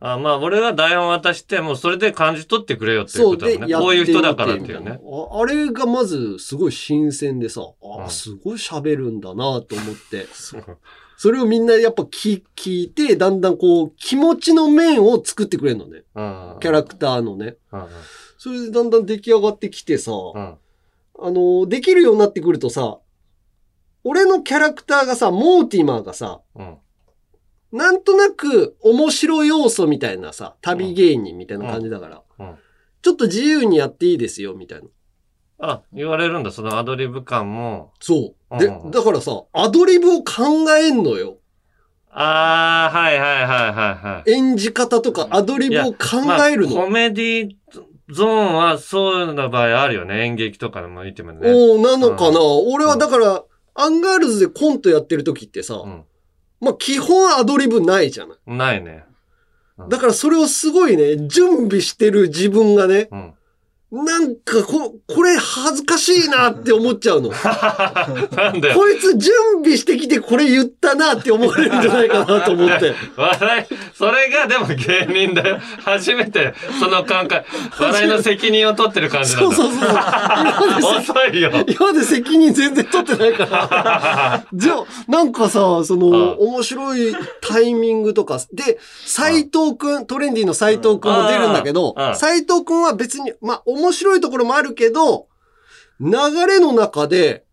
[0.00, 3.74] あまあ、俺が台本渡して、もうそれで感じ取ってくれよっていうことだね。
[3.74, 4.98] こういう人だからっていうね。
[5.02, 10.26] ああれがまずすごい新鮮でさ、あうんすごい喋るんだなと思って。
[11.16, 16.02] それをみんなやっぱ聞聞いて、だんだんこう気持ちの面を作ってくれるのね。
[16.14, 16.56] うん。
[16.60, 17.56] キャラクターのね。
[18.36, 20.58] それでだんだん出来上がってきてさ、うん。
[21.18, 22.98] あの、できるようになってくるとさ、
[24.02, 26.76] 俺のキャラクターがさ、モーティマーがさ、うん。
[27.74, 32.54] なんとなく面白要素みたいなさ、旅芸人みたいな感じだから、うんうん
[33.02, 34.88] ちょっと自由にやっていいですよ、みたいな。
[35.58, 37.92] あ、言われるんだ、そのアドリブ感も。
[38.00, 38.58] そう。
[38.58, 41.36] でうん、だからさ、アドリブを考えんのよ。
[42.08, 43.66] あー、はいはいはいは
[44.02, 44.30] いはい。
[44.32, 45.98] 演じ方とかアドリブを考
[46.48, 46.76] えるの。
[46.76, 47.56] まあコメディ
[48.08, 50.24] ゾーンはそういうの場合あるよね。
[50.24, 51.40] 演劇とかでも言ってもね。
[51.42, 56.04] おーなのかな、俺はうんだから、アンガールズでコントやってる時ってさ、うん。
[56.64, 58.38] まあ基本アドリブないじゃない。
[58.46, 59.04] ないね。
[59.88, 63.34] だからそれをすごいね、準備してる自分がね、うん。
[63.94, 67.30] なんかこ、これ恥ずかしいなって思っちゃうの。
[68.34, 72.92] なんでこいつ準備してきてこれ言ったなって思われるんじゃないかなと思って。
[73.16, 75.60] 笑い、それがでも芸人だよ。
[75.84, 77.46] 初めてその感覚、
[77.78, 79.56] 笑いの責任を取ってる感じなんだ。
[79.56, 79.88] そうそうそう。
[79.88, 81.50] 今まで遅いよ。
[81.68, 84.44] 今まで責任全然取ってないから。
[84.52, 95.28] じゃあ、なんかさ、その、面白いタイミングとか、で、斎藤くん、トレンディの斎藤くんも出るんだけど斎藤くんは別に、まあ、面白いところもあるけど、
[96.00, 96.10] 流
[96.46, 97.44] れの中で、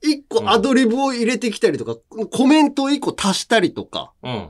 [0.00, 1.96] 一個アドリブを入れてきたりとか、
[2.30, 4.48] コメントを一個足したりとかうん。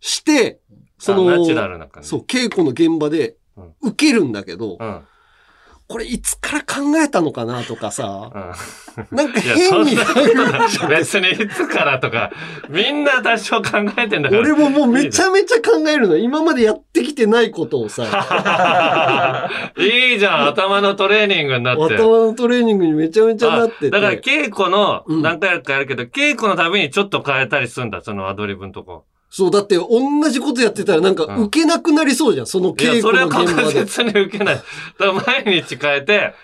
[0.00, 0.60] して、
[0.98, 2.08] その、あナチュラルな感じ。
[2.08, 5.02] そう、稽古の現場でうん、受けるんだけど、うん。
[5.88, 8.30] これいつから考えたのかなとかさ、
[9.10, 9.16] うん。
[9.16, 9.96] なんか変に
[10.86, 12.30] 別にいつからとか、
[12.68, 14.42] みんな多少考えてんだから。
[14.42, 16.18] 俺ももうめちゃめちゃ考えるの。
[16.18, 18.04] 今までやってきてないことをさ、
[19.78, 21.96] いいじゃん、頭のトレーニングになって。
[21.96, 23.96] 頭のトレーニングにめちゃめちゃなってて。
[23.96, 29.04] あだから稽古のうん何回かやるけど、稽古のたびにちょっと変えたりするんだ、そのアドリブのとこ。
[29.30, 29.88] そう、だって同
[30.30, 32.46] じことやってたらなんかうん受けなくなりそうじゃん。
[32.46, 33.72] そのいや、稽古それはの現場で。
[33.74, 34.54] 確実に受けない。
[34.56, 34.64] だか
[34.98, 36.34] ら毎日変えて、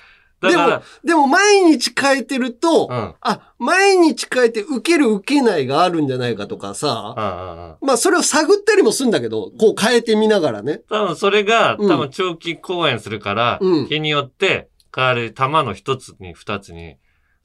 [0.41, 3.15] だでもから、、でも毎日変えてると、うん。
[3.21, 7.79] あ、毎日変えて受ける受けないがあるんじゃないかとかさ。
[7.81, 10.83] まあそれを探ったりもするんだけど、こう変えてみながらね。
[10.91, 16.97] 多分それが、うん多分長期公演するから、うん日によって変わる玉の一つに二つに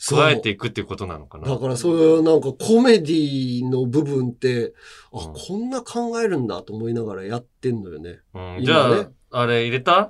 [0.01, 1.47] 加えていくっていうことなのかな？
[1.49, 4.73] だからそういうなんかコメディの部分って、
[5.13, 8.19] あ、うんこんな考えるんだと思いながらやってんのよね。
[8.33, 10.01] うん、今じゃあ、ねあれ入れた？
[10.01, 10.09] ん？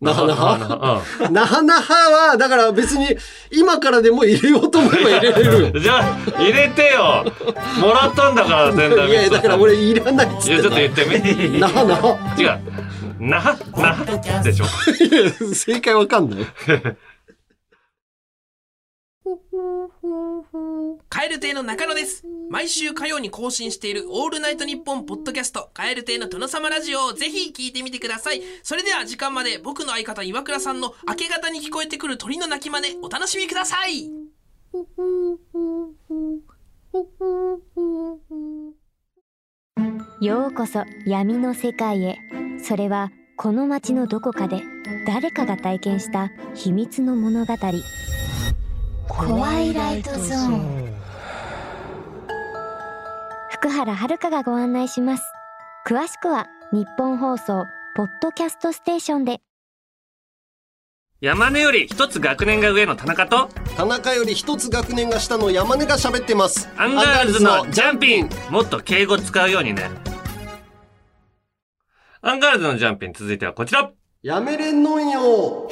[0.00, 1.30] なはなはは？
[1.30, 3.08] なはなはは、だから別に
[3.50, 5.80] 今からでも入れようと思えば入れれる。
[5.82, 7.24] じゃあ、入れてよ
[7.80, 11.60] もらったんだから、全体いやいや、だから俺いらないっついや、ちょっとって言ってみ。
[11.60, 11.66] た。
[11.68, 12.36] なはなは。
[12.38, 12.78] 違う。
[13.20, 14.64] な、な、でしょ？
[15.04, 16.38] いや正解わかんない。
[21.08, 22.24] カエル亭の中野です。
[22.50, 28.42] 毎週火曜に更新しているオールナイトニッポンポッドキャストカエル亭の殿様ラジオをぜひ聞いてみてください。
[28.62, 34.10] それでは時間まで僕の相方岩倉さんの明け方に聞こえてくる鳥の鳴き真似お楽しみください。
[40.20, 42.18] ようこそ闇の世界へ。
[42.62, 44.62] それはこの街のどこかで
[45.06, 47.54] 誰かが体験した秘密の物語。
[49.08, 50.94] 怖いライトゾーン
[53.50, 55.24] 福原遥がご案内します
[55.86, 57.64] 詳しくは日本放送
[57.96, 59.40] ポッドキャストステーションで
[61.20, 66.68] 山根より一つ学年が上の田中と、田中より一つ学年が下の山根が喋ってます。
[66.76, 69.90] アンガールズのジャンピンもっと敬語使うようにね。
[72.20, 73.90] アンガールズのジャンピン続いてはこちら
[74.22, 75.68] やめれんのんよ。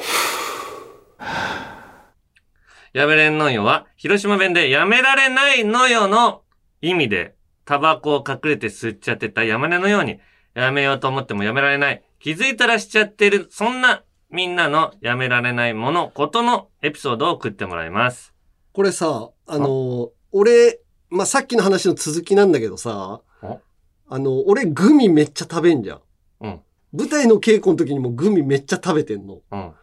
[2.93, 6.43] やめれんのよは、広島弁でやめられないのよの
[6.81, 10.19] 意味で、タバコを隠れて吸っちゃってた山根のように、
[10.53, 12.03] やめようと思ってもやめられない。
[12.19, 18.33] 気づいたらしちゃってる、そんなみんなのやめられないもの、ことのエピソードを送ってもらいます。
[18.73, 23.61] これさ、あの、俺、まあ、さっきの話の続きなんだけどさお、
[24.09, 26.01] あの、俺グミめっちゃ食べんじゃん。
[26.41, 26.61] うん。
[26.93, 29.41] 舞台の稽古の時にもグミめっちゃ食べてんの。
[29.51, 29.73] うん。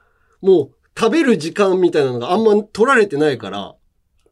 [0.42, 3.74] もう、食べる時間みたいなのがあんま取られてないから、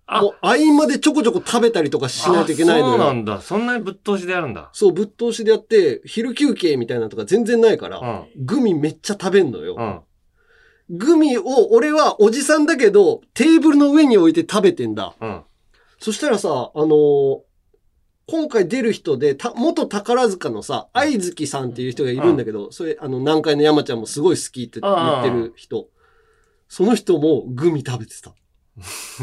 [0.06, 3.12] あもう合間でちょこちょこ食べたりとかしないといけないのあそうなよ。
[3.14, 3.40] んだ。
[3.40, 4.70] そんなにぶっ通しでやるんだ。
[4.72, 8.26] そう、ぶっ通しでやって、昼休憩みたいなのとか全然ないから、うん。
[8.44, 9.76] グミめっちゃ食べんのよ。
[9.78, 10.96] うん。
[10.98, 15.14] グミを俺はおじさんだけど、テーブルの上に置いて食べてんだ。
[15.20, 15.42] うん。
[15.98, 17.40] そしたらさ、あのー
[18.28, 25.88] 今回出る人で、た、元宝塚のさ、愛月さんっていう人がいるんだけど、それ、あの、南海の山ちゃんもすごい好きって言ってる人。
[26.72, 28.32] その人もグミ食べてた。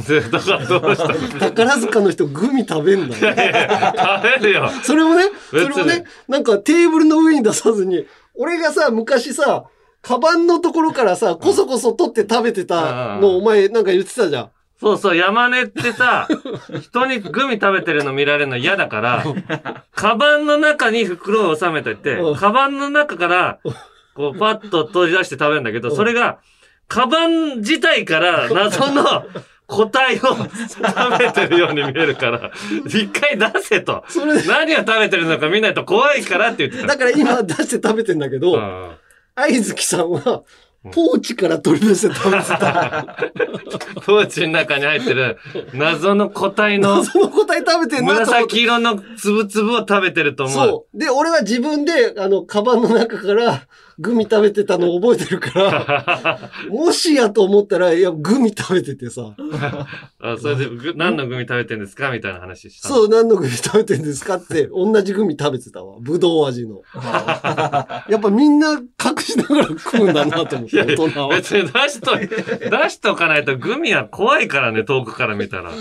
[0.08, 1.40] で、 だからどうしたの？
[1.40, 3.36] 宝塚の人グミ食べんだよ。
[4.22, 4.70] 食べるよ。
[4.84, 9.64] それもね、それもね、なんかテーブルの上に出さずに、俺がさ、昔さ、
[10.04, 14.50] カバンのところからさ、こそこそ取って食べてたの、お前なんか言ってたじゃん。
[14.80, 16.28] そうそう、山根ってさ、
[16.84, 19.24] 人にグミ食べてるの見られるの嫌だから、
[19.96, 23.58] カバンの中に袋を収めといてうん、カバンの中から、
[24.14, 26.38] こう、パッと取り出して食べるんだけど、それが、
[26.90, 29.04] カバン自体から謎の
[29.68, 32.52] 個体を食べてるように見えるから、
[32.88, 34.04] 一回出せと。
[34.48, 36.96] 何を食べてるのか見ないと怖いからって言ってた。
[36.96, 38.92] だから今出して食べてんだけど、うん
[39.36, 40.44] 愛月さんは、
[40.92, 43.18] ポーチから取り出して食べてた。
[44.06, 45.38] ポーチの中に入ってる
[45.74, 48.32] 謎の個体のその個体食べてんなと思って。
[48.32, 50.56] 紫色のつぶつぶを食べてると思う。
[50.68, 50.98] そう。
[50.98, 53.62] で、俺は自分で、あの、カバンの中から
[54.00, 59.36] グミ食べてたのを覚えてるから、 もしやと思ったら、いや、グミ食べててさ、
[60.22, 62.12] あそれでぐ何のグミ食べてんですか？
[62.12, 62.90] みたいな話した。
[62.90, 62.92] う。
[62.92, 65.98] そう、何のグミ食べてんですかって、同じグミ食べてたわ。
[66.02, 66.82] ぶどう味の。
[66.96, 68.88] やっぱみんな隠
[69.22, 71.36] しながら食うんだなと思って、大人は。
[71.36, 75.72] 別に出しと、出しとかないとグミは怖いからね、遠くから見たら。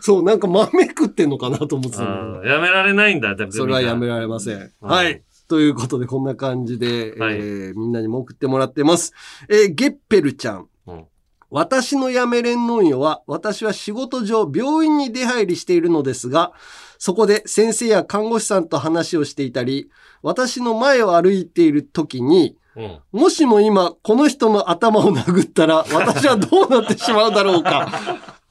[0.00, 5.22] そう、なんか豆食ってんのかなと思ってたやめられないんだ、それはやめらられませんはい。
[5.54, 9.12] ということで、こんな感じで、はいえーみんなにも送ってもらってます。
[9.48, 10.68] えーゲッペルちゃん。
[10.88, 11.04] うん
[11.48, 16.52] 私のやめれんのんよは、私は仕事上病院に出入りしているのですが、
[16.98, 19.88] そこで先生や看護師さんと話をしていたり、
[20.22, 22.98] 私の前を歩いている時に、うん。
[23.12, 27.88] もしも今、この人の頭を殴ったら、私はどうなってしまうだろうか。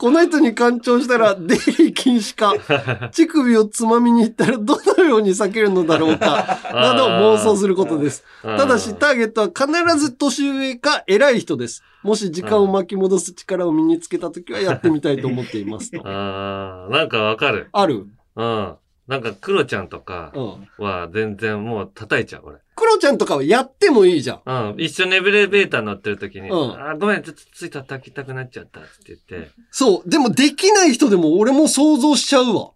[0.04, 2.54] この人に干潮したら、出入り禁止か。
[3.14, 6.60] 乳首をつまみに行ったら、どのように避けるのだろうか。
[6.74, 8.26] など妄想することです。
[8.42, 11.84] ただし、ターゲットは必ず年上か偉い人です。
[12.02, 16.02] もし時間を巻き戻す力を身につけたときはやってみたいと思っていますと。
[16.04, 17.70] あーなんかわかる。
[17.72, 18.74] あるうん。
[19.08, 20.68] なんか、クロちゃんとかうん。
[20.86, 22.58] は全然もう叩いちゃう、俺。
[22.76, 24.42] クロちゃんとかはやってもいいじゃん。
[24.46, 24.82] うん。
[24.82, 30.10] 一緒にエレベーター乗ってる時に、うんあー、ごめん、ちょっとつい叩きたくなっちゃったって言って、そう。
[30.10, 32.72] でもできない人でも俺も想像しちゃうわ。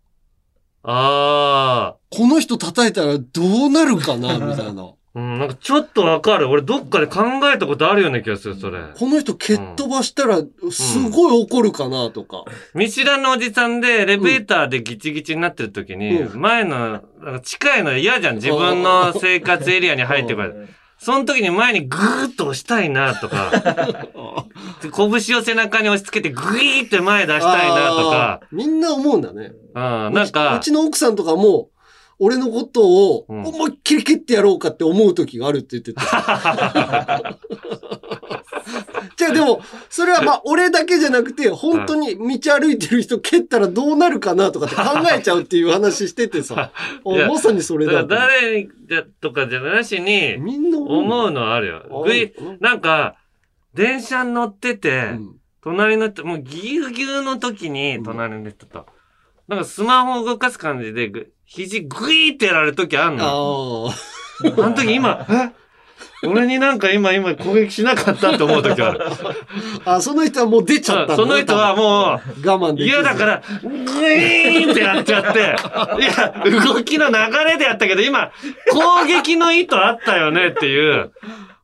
[0.89, 4.91] あこの人叩いたらどうなるかなみたいな。
[5.17, 6.49] ー、うん、なんかちょっとわかる。
[6.49, 8.79] 俺どっかで考えたことあるような気がする、それ。
[8.97, 12.45] この人蹴っ飛ばしたらすごい怒るかなとか。
[12.73, 18.35] 見知らぬおじさんでエレベーターでギチギチになってる時に、う前の、なんか近いの嫌じゃん。
[18.35, 20.69] 自分の生活エリアに入ってくる。
[20.99, 23.51] その時に前にグーッと押したいなとか、
[24.81, 29.51] で 拳を背中に押し付けてグイーって前出したいなとか、みんな思うんだね。
[29.75, 31.69] うん、なんかう、ちの奥さんとかも、
[32.19, 33.45] 俺のことをうん。
[33.45, 36.01] 思いっきり蹴ってやろうかって思う時があるって言ってた。
[39.15, 44.83] じゃあでも、それはまあ俺だけじゃなくて、本当に道歩いてる人蹴ったらどうなるかなとかって考
[45.15, 46.71] えちゃうっていう話しててさ。
[47.03, 51.53] まさにそれだだ誰にじゃとかじゃなしに、みんな思うの。
[51.53, 52.03] あるよ。
[52.05, 53.15] グイ、なんか、
[53.73, 55.13] 電車に乗ってて、
[55.63, 58.85] 隣の人、もうぎゅうぎゅうの時に、隣の人と、
[59.47, 63.89] なんかスマホを動かす感じで、ぐ肘グイーってやられる時あんの。
[63.89, 63.91] あ
[64.43, 65.51] あの時今、え？
[66.27, 68.99] 俺になんか今、今攻撃しなかったって思う時ある。
[69.85, 69.95] あ。
[69.95, 75.43] あ、その人はもう出ちゃったその人はもう、我慢できず嫌だから、グイーンってやっちゃって、い
[76.05, 78.31] や、動きの流れでやったけど、今、
[78.71, 81.13] 攻撃の意図あったよねっていう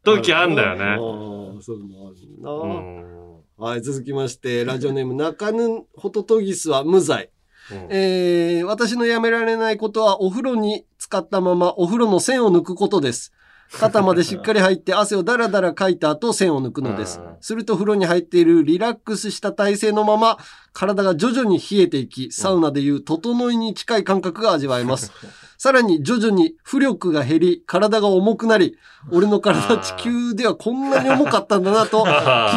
[0.04, 0.82] 時あんだよあね。
[0.98, 2.80] ーそういうのあるうな。
[2.80, 3.14] ん
[3.58, 7.30] はい、続きまして、ラジオネーム、中ぬホトトギスは無罪。
[7.72, 13.34] うんえー、私のやめられないことは、お風呂に使ったままお風呂の線を抜くことです。
[13.80, 17.38] 肩までしっかり入って汗をだらだらかいた後線を抜くのですうん。
[17.42, 20.38] すると風呂に入っているリラックスした体勢のまま
[20.74, 25.12] 体が徐々に冷えていき、サウナでいう整いに近い感覚が味わえます。
[25.58, 28.78] さらに徐々に浮力が減り、体が重くなり、
[29.12, 32.10] 俺の体地球ではこんなに重かったんだなと、 帰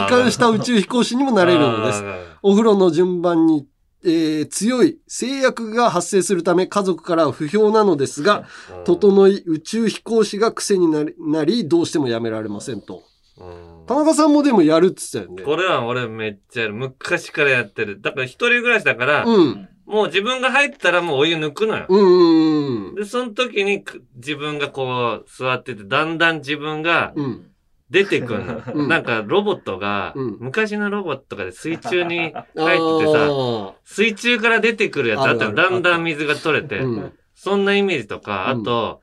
[0.08, 2.04] 還した宇宙飛行士にもなれるのです。
[2.42, 3.66] お風呂の順番に、
[4.06, 8.44] えー強い制約が発生するため家族からは不評なのですが、
[8.78, 13.02] うん整い宇宙飛行士が癖になりどうしてもやめられませんと。
[13.38, 15.42] うん田中さんもでもやるって言ってたよね。
[15.44, 16.74] これは俺めっちゃやる。
[16.74, 18.00] 昔からやってる。
[18.00, 19.68] だから一人暮らしだから、うん。
[19.86, 21.86] もう自分が入ったらもうお湯抜くのよ。
[21.88, 22.94] うんうんうん。
[22.96, 27.46] で、その時にく自分がこう座ってて、だんだん自分がうん。
[27.90, 28.62] 出てくんの。
[28.74, 39.02] うんなんかロボットが、うん昔のロボットが水中に入っててさ、あ水中から出てくるやつあったらあるあるだんだん水が取れて、ーうんそんなイメージとか、あうんと、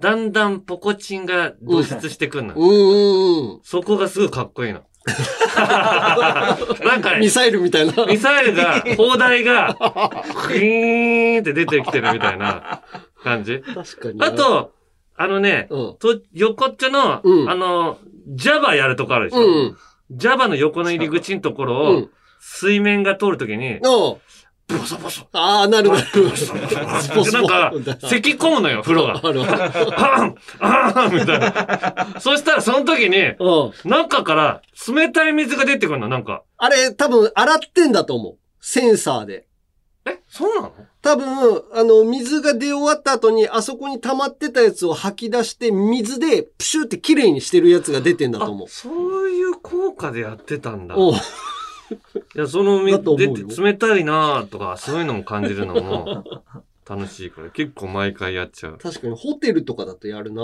[0.00, 2.54] だんだんポコチンが露出してくんの。
[2.54, 3.60] うん。
[3.62, 4.82] そこがすごいかっこいいの。
[5.56, 8.06] なんかねミサイルみたいな。
[8.06, 9.76] ミサイルが、 砲台が、
[10.48, 12.82] グイーンって出てきてるみたいな
[13.22, 13.60] 感じ。
[13.60, 14.22] 確かに。
[14.22, 14.72] あ、と、
[15.16, 15.96] あのね、うん。
[15.98, 19.76] と、横っちょの、うんあの、Java やるとこあるでしょ、うん。
[20.16, 22.10] ?Java の横の入り口のところを、うん。
[22.40, 24.18] 水面が通るときに、お
[24.66, 25.26] ボソボソ。
[25.32, 26.02] ああ、なるなる。
[26.36, 26.50] ス
[27.10, 27.72] ポスポなんか、
[28.08, 29.20] 咳込むのよ、風呂が。
[29.22, 32.20] あるああーみたいな。
[32.20, 33.90] そしたらその時に、うん。
[33.90, 36.42] 中から冷たい水が出てくるの、なんか。
[36.56, 38.38] あれ、多分、洗ってんだと思う。
[38.60, 39.46] センサーで。
[40.06, 40.72] え、そうなの？
[41.04, 48.68] 多分、あの、水が出終わった後に、あそこに溜まってたやつを吐き出して、水でプシュって綺麗にしてるやつが出てんだと思う。
[48.68, 50.96] そういう効果でやってたんだ。
[50.96, 50.98] い
[52.34, 56.24] や、そのみだと思うよ出て冷たいなとか、そういうのも感じるのも
[56.88, 58.78] 楽しいから、結構毎回やっちゃう。
[58.78, 60.42] 確かに、ホテルとかだとやるな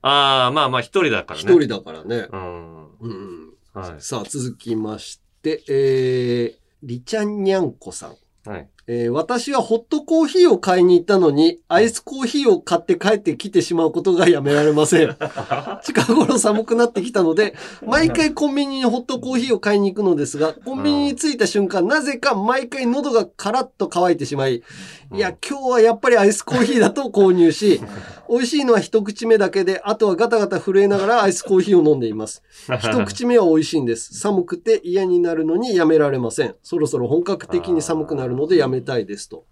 [0.00, 1.52] ああ、まあまあ一人だからね。
[1.52, 2.28] 一人だからね。
[2.32, 2.98] うん。
[2.98, 3.54] うん。
[3.74, 4.00] はい。
[4.00, 8.16] さあ、続きまして、えー、りちゃんにゃんこさん。
[8.50, 8.68] はい。
[8.88, 15.16] えー私はホットコーヒーを買いに行ったのに、アイスコーヒーを買って帰ってきてしまうことがやめられません。
[15.84, 17.54] 近頃寒くなってきたので、
[17.86, 24.62] 毎回コンビニにホットコーヒーを買いに行くのですが、コンビニに着いた瞬間、なぜか毎回喉がカラッと乾いてしまい、
[25.14, 27.80] いや、今日はやっぱりアイスコーヒーだと購入し、
[28.32, 32.42] 美味しいのは一口目だけで、あとはガタガタ震えながらアイスコーヒーを飲んでいます。
[32.80, 34.18] 一口目は美味しいんです。
[34.18, 36.54] 寒くて嫌になるのにやめられません。
[36.62, 39.44] そろそろ本格的に寒くなるのでやめたいですと。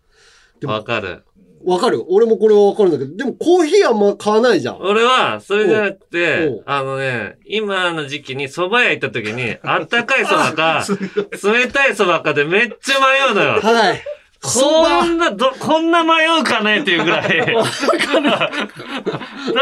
[0.64, 1.24] わかる。
[1.62, 4.78] わかる俺もこれはわかるんだけど、でもコーヒーあんま買わないじゃん。
[4.80, 10.86] 俺は、それじゃなくて、あのね、今の時期に蕎麦屋行った時に、あったかい蕎麦か、
[11.52, 13.60] 冷たい蕎麦かでめっちゃ迷うのよ。
[13.60, 14.02] はい。
[14.42, 17.38] こんな、ど、こんな迷うかねっていうぐらい。
[17.44, 18.48] だ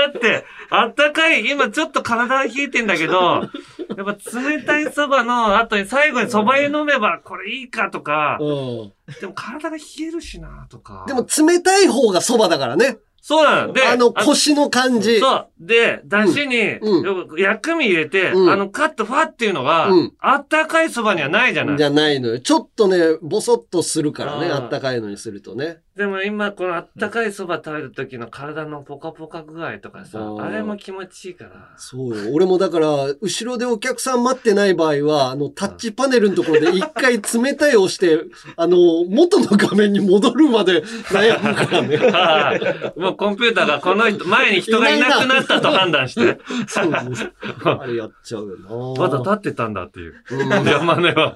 [0.08, 3.48] って、あったかい、今ちょっと体が冷えてんだけど、
[3.96, 8.92] やっぱ冷たい蕎麦の後に最後に蕎麦湯飲めばこれいいかとか、うん。
[9.20, 11.04] でも体が冷えるしなとか。
[11.08, 12.98] でも冷たい方がそばだからね。
[13.28, 13.74] そうなの。
[13.74, 15.20] で、あの腰の感じ。
[15.20, 15.48] そう。
[15.60, 21.84] で、だしに、う薬味入れて、うんあの、カットファっていうのが、うんあったかい蕎麦にはないじゃないじ。
[21.84, 22.40] ゃないのよ。
[22.40, 24.46] ちょっとね、ボソッとするからね。
[24.46, 25.80] うんあったかいのにするとね。
[25.98, 31.72] でも今、このあったかい蕎麦食べる時の体のポカポカ具合とかさ、うんあれも気持ちいいから。
[31.76, 32.32] そうよ。
[32.32, 32.86] 俺もだから、
[33.20, 38.20] 後ろでお客さん待ってない場合は、あの、タッチパネルのところで 一回冷たい押して、
[38.56, 38.76] あの、
[39.08, 41.96] 元の画面に戻るまで悩むからね。
[42.14, 46.38] はいもうコンピューターがこの人、前に人がいなくなったと判断して、
[46.68, 47.32] そうそうそう。
[47.80, 48.56] あれやっちゃうよ
[48.96, 49.02] な。
[49.02, 50.14] まだ立ってたんだっていう。
[50.30, 51.34] うん山根は。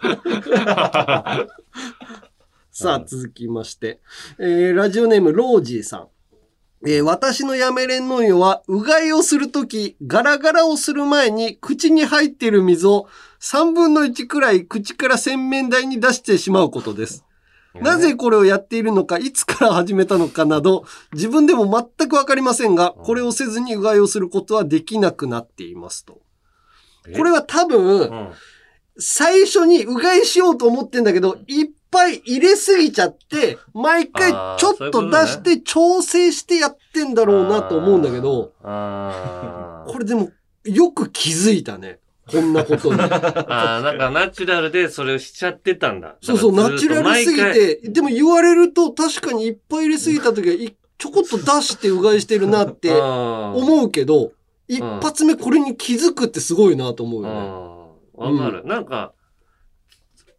[2.74, 4.00] さあ、続きまして。
[4.38, 6.08] えー、ラジオネーム、ロージーさん。
[6.86, 13.08] えー私のやめれんのよは、うがいをするとき、ガラガラをする前に、口に入っている水を
[13.40, 17.26] 3分の1くらい口から洗面台に出してしまうことです。
[17.74, 26.22] なぜこれをやっているのか、いつから始めたのかなど、自分でも全くわかりませんが、これをせずにうがいをすることはできなくなっていますと。
[27.14, 28.32] これは多分、うん
[28.98, 40.30] 最初にうがいしようと思ってんだけど、いっぱい入れすぎちゃって、毎回ちょっと出して調整してやってんだろうなと思うんだけど、これでも
[40.64, 41.98] よく気づいたね。
[42.30, 43.00] こんなことに。
[43.02, 46.16] あー、なんかナチュラルでそれをしちゃってたんだ。
[46.22, 47.40] そうそう、ナチュラルすぎ。
[47.40, 54.30] て、でも言われると確かにいっぱい入れすぎた時はいちょこっと出してうがいしてるなって思思うけど、
[54.68, 57.71] 一発目これに気づくってすごいなと思うよね。
[58.14, 58.64] わかる。
[58.64, 59.14] なんか、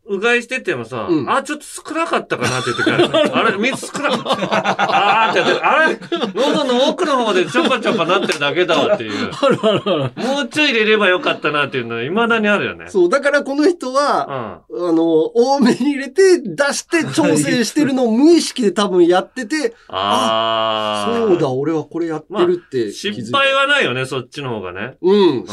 [0.05, 3.07] うがいしててもさ、うんあ、ちょっと少なかったかなっていう時ある。
[3.35, 5.27] あれ、水少なかった。
[5.27, 5.99] あーってやって、あれ、
[6.33, 9.31] 喉の奥の方でちょぱちょぱなってるだけだわっていう。
[9.31, 10.27] あるあるある。
[10.27, 12.87] もうちょい入れればよかったなっていうのは未だにあるよね。
[12.89, 14.89] そう、だからこの人は、うん。
[14.89, 21.15] あの、多めに入れて、出して調整してるのを無意識で多分やってて、ああ。
[21.29, 23.21] そうだ、俺はこれやってるって気づいた。
[23.21, 24.97] 失敗はないよね、そっちの方がね。
[25.01, 25.15] うん。
[25.15, 25.45] うん。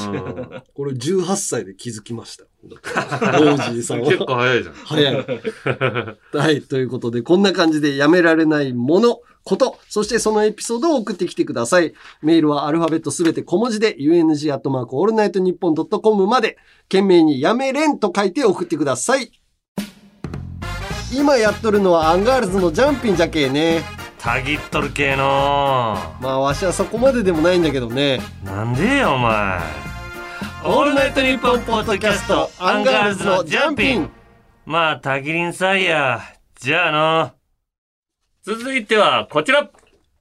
[0.74, 2.44] これ18歳で気づきました。
[2.62, 4.06] ロージーさんは。
[4.06, 4.74] 結構早いじゃん。
[4.74, 5.26] 早い。
[6.32, 6.62] はい。
[6.62, 11.94] ということで、こんな感じでやめられないもの、こと、そしてそのエピソードを送ってきてください。
[12.22, 16.56] メールはアルファベットすべて小文字で、UNG アットマークオールナイトニッポンドットコムまで、
[16.90, 19.32] 件名にやめれんと書いて送ってください。
[21.12, 23.82] 今やっとるのはアンガールズのジャンピンじゃけえね。
[24.18, 28.20] たぎっとる系のまあ、わしはそこまででもないんだけどね。
[28.44, 29.58] なんでよ、お前。
[30.62, 34.10] オールナイトニッポンポッドキャストアンガールズのジャンピン
[34.66, 36.20] まあ、たぎりんさいや。
[36.60, 37.32] じゃあの。
[38.42, 39.70] 続いてはこちら。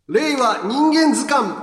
[0.08, 1.54] 令和人間図鑑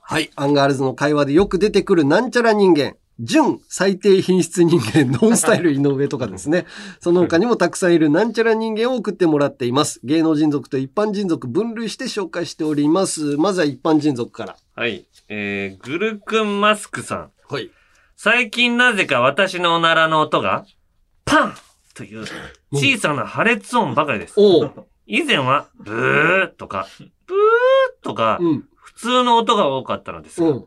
[0.00, 0.30] はい。
[0.36, 2.96] アンガールズの会話でよく出てくるなんちゃら人間。
[3.18, 6.66] 純最低品質人間、ノンスタイル井上とかですね。
[7.00, 10.00] その他にもたくさんいるなんちゃら人間を送ってもらっています。
[10.04, 13.36] 芸能人族と一般人族分類して紹介しております。
[13.36, 14.56] まずは一般人族から。
[14.76, 15.06] はい。
[15.28, 17.30] えー、グルクンマスクさん。
[17.48, 17.70] はい。
[18.16, 20.64] 最近なぜか私のおならの音が、
[21.24, 21.54] パン
[21.94, 22.24] という
[22.72, 24.34] 小さな破裂音ばかりです。
[25.06, 26.86] 以前は、ブーとか、
[27.26, 28.68] ブーとか、うん。
[28.74, 30.64] 普通の音が多かったのですが、うん。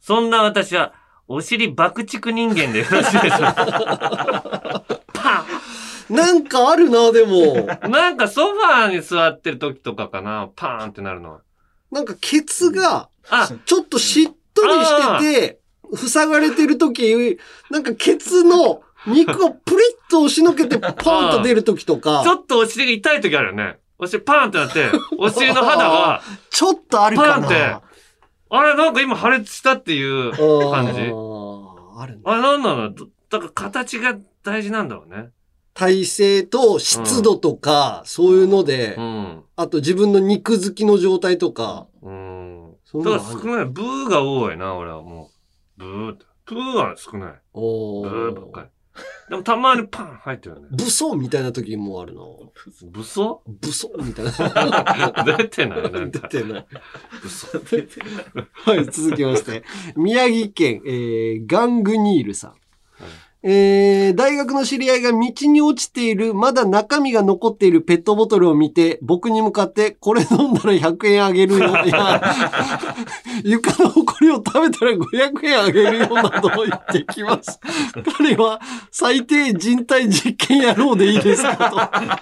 [0.00, 0.92] そんな私は、
[1.28, 4.84] お尻爆竹人間でよろしいでしょうか？
[5.12, 5.44] パ
[6.10, 7.54] なんかあるな、でも。
[7.54, 11.40] ン なんかソファーに座ってる時とかかな、パーンってなるの。
[11.90, 15.58] なんかケツが、あ、ちょっとしっとりして
[15.96, 17.38] て、塞がれてる時、
[17.70, 23.78] なんかケツの肉をプリッと押しのけてポンと出る時とか、 ちょっとお尻が痛い時あるよね。
[23.98, 27.34] お尻パーンってなって、 お尻の肌が、ちょっとあるかな。
[27.34, 27.76] パンって
[28.50, 30.30] あれなんか今破裂したっていう
[30.70, 31.00] 感じ。
[31.00, 32.20] あーあるね。
[32.24, 35.30] あれなんなのどだから形が大事なんだろうね。
[35.74, 39.42] 体勢と湿度とか、そういうので、うん。
[39.56, 42.74] あと自分の肉付きの状態とか、うん。
[42.84, 43.64] そんだから少ない。
[43.66, 45.30] ブーが多いな、俺はも
[45.78, 45.80] う。
[45.80, 46.24] ブーって。
[46.46, 47.34] プーは少ない。
[47.54, 48.68] おブーばっかーり。
[49.28, 50.68] でもたまにパン入ってるよね。
[50.70, 52.20] 武装みたいな時もあるな。
[52.92, 53.42] 武装？
[53.46, 54.32] 武装みたいな。
[55.38, 56.28] 出てないなん出か。
[56.28, 56.66] てない。
[57.22, 57.58] 武装。
[58.70, 59.64] はい、続きまして。
[59.96, 62.54] 宮城県、えー、ガングニールさん。
[63.46, 71.58] えー、大学の知り合いが道に落ちている、まだ中身が残っているペットボトルを見て、僕に向かって、これ飲んだら100円あげるよ。
[71.84, 72.22] いや、
[73.44, 77.60] 床の埃を食べたら500円あげるよなど言ってきます。
[78.16, 82.20] 彼は、最低人体実験野郎でいいですか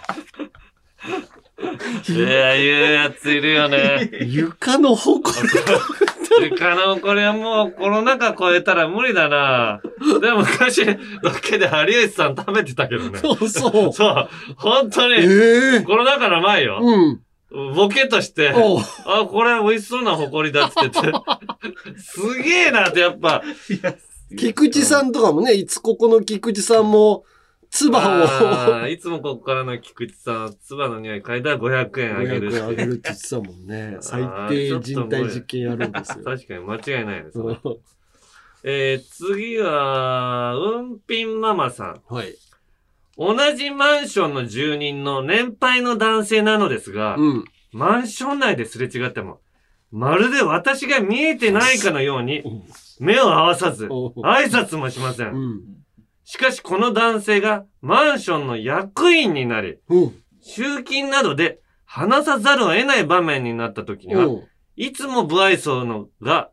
[2.08, 4.08] いや、言うやついるよね。
[4.10, 4.24] と。
[4.24, 4.96] 床の
[6.40, 9.80] 埃床のこれはもうコロナ禍超えたら無理だな。
[10.20, 10.96] でも昔、ロ
[11.42, 13.18] ケで有吉さん食べてたけどね。
[13.18, 13.92] そうそう。
[13.92, 14.28] そう。
[14.56, 16.80] 本当に、えコロナ禍の前よ。
[16.82, 17.20] うん。
[17.74, 21.12] ボケとして、あ、これ美味しそうな埃だっつってて。
[21.98, 23.42] すげえなってやっぱ。
[24.38, 27.24] 菊池さんとかもね、いつここの菊池さんも、
[27.72, 32.72] 唾をいつもここからの菊池さん、唾の匂い嗅いだら500円あげる500円あ。
[32.74, 33.96] げるって言ってたもんね。
[34.00, 36.24] 最低人体実験やるんですよ。
[36.24, 37.38] 確かに間違いないです。
[37.40, 37.58] うん
[38.64, 42.02] えー、次は、うんぴんママさん。
[42.08, 42.34] はい。
[43.16, 47.44] 同じマンションの住人の年配の男性なのですが、うん。
[47.72, 49.40] マンション内ですれ違っても、
[49.90, 52.44] まるで私が見えてないかのように、
[53.00, 55.24] 目を合わさず、挨拶もしませ。
[55.24, 55.81] うんん。
[56.24, 60.14] しかしこの男性がマンションの役員になり、うん。
[60.40, 64.42] 集金などで話さざるを得ない場面になった時には、うん。
[64.76, 66.50] いつも不愛想のが、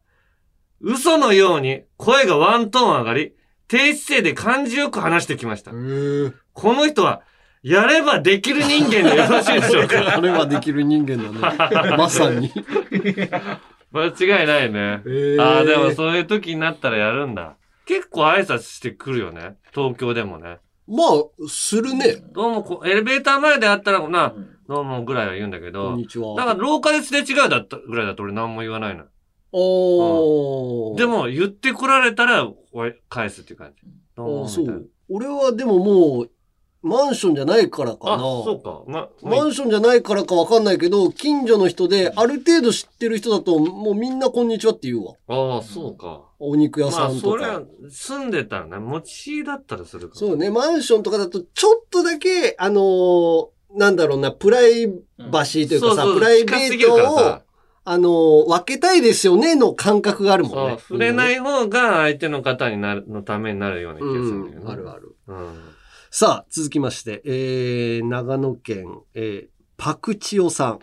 [0.82, 3.34] 嘘のように声がワントーン上がり、
[3.68, 5.76] 低姿勢で感じよく話してきましたこ
[6.74, 7.22] の人は、
[7.62, 10.16] やればできる人間でよろしいでしょうか？
[10.16, 11.96] あれはできる人間だね。
[11.98, 12.52] まさに。
[13.92, 15.02] 間違いないね。
[15.40, 17.58] ああ、でもそういう時になったらやるんだ。
[17.90, 19.56] 結構挨拶してくるよね。
[19.74, 20.60] 東京でもね。
[20.88, 22.18] まあ、するね。
[22.34, 24.36] どうもこ、エレベーター前であったらな、
[24.68, 26.36] どうもぐらいは言うんだけこんど、にちは。
[26.36, 29.06] だから廊下ですれ違いだったぐらいだと俺何も言わないの。
[29.52, 30.98] おー。
[31.00, 32.48] で、も言ってこられたら、
[33.10, 33.82] 返すっていう感じ。
[34.16, 34.88] どうそう。
[35.10, 36.30] 俺はでももう、
[36.84, 38.22] マンションじゃないからかあ、な。
[38.22, 38.84] そうか。
[38.88, 45.14] ま、マンションじゃないからかわかんないけど、近所の人で、ある程度知ってる人だと、もうみんなこんにちはって言うわ。
[45.28, 46.29] ああ、そうか。
[46.40, 47.22] お肉屋まあ、さんとか。
[47.22, 50.20] それは、住んでたらね、持ちだったらするかも。
[50.20, 54.88] そうね、マンションとかだと、ちょっとだけ、あのーなんだろうな、プライ
[55.32, 57.42] バシーというかさ、そうそうプライベートをさ、
[57.86, 60.78] あのー分けたいですよね、の感覚があるもんね。
[60.80, 64.66] 触れない方が相手の方になる、のためになるような気がするんだよね。
[64.66, 65.16] うん、あるある。
[65.28, 65.54] うん。
[66.10, 70.80] さあ、続きまして、えー、長野県、えー、パクチオさん。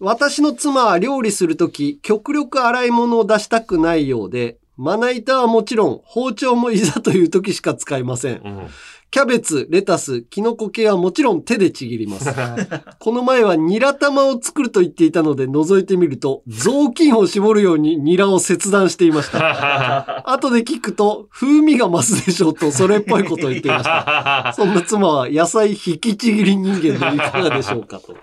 [0.00, 8.40] 私の妻は料理するとき、極力洗い物を出したくないようで、まな板はもちろん、包丁もいざという時しか使いません。
[8.42, 8.66] うん。
[9.10, 12.32] キャベツ、レタス、キノコ系はもちろん手でちぎります。
[12.98, 20.22] この前はニラ玉を作ると言っていたので覗いてみると、雑巾を絞るようにニラを切断していました。
[20.32, 24.54] 後で聞くと、風味が増すでしょうと、それっぽいことを言っていました。
[24.56, 28.14] そんな妻は野菜引きちぎり人間でいかがでしょうかと。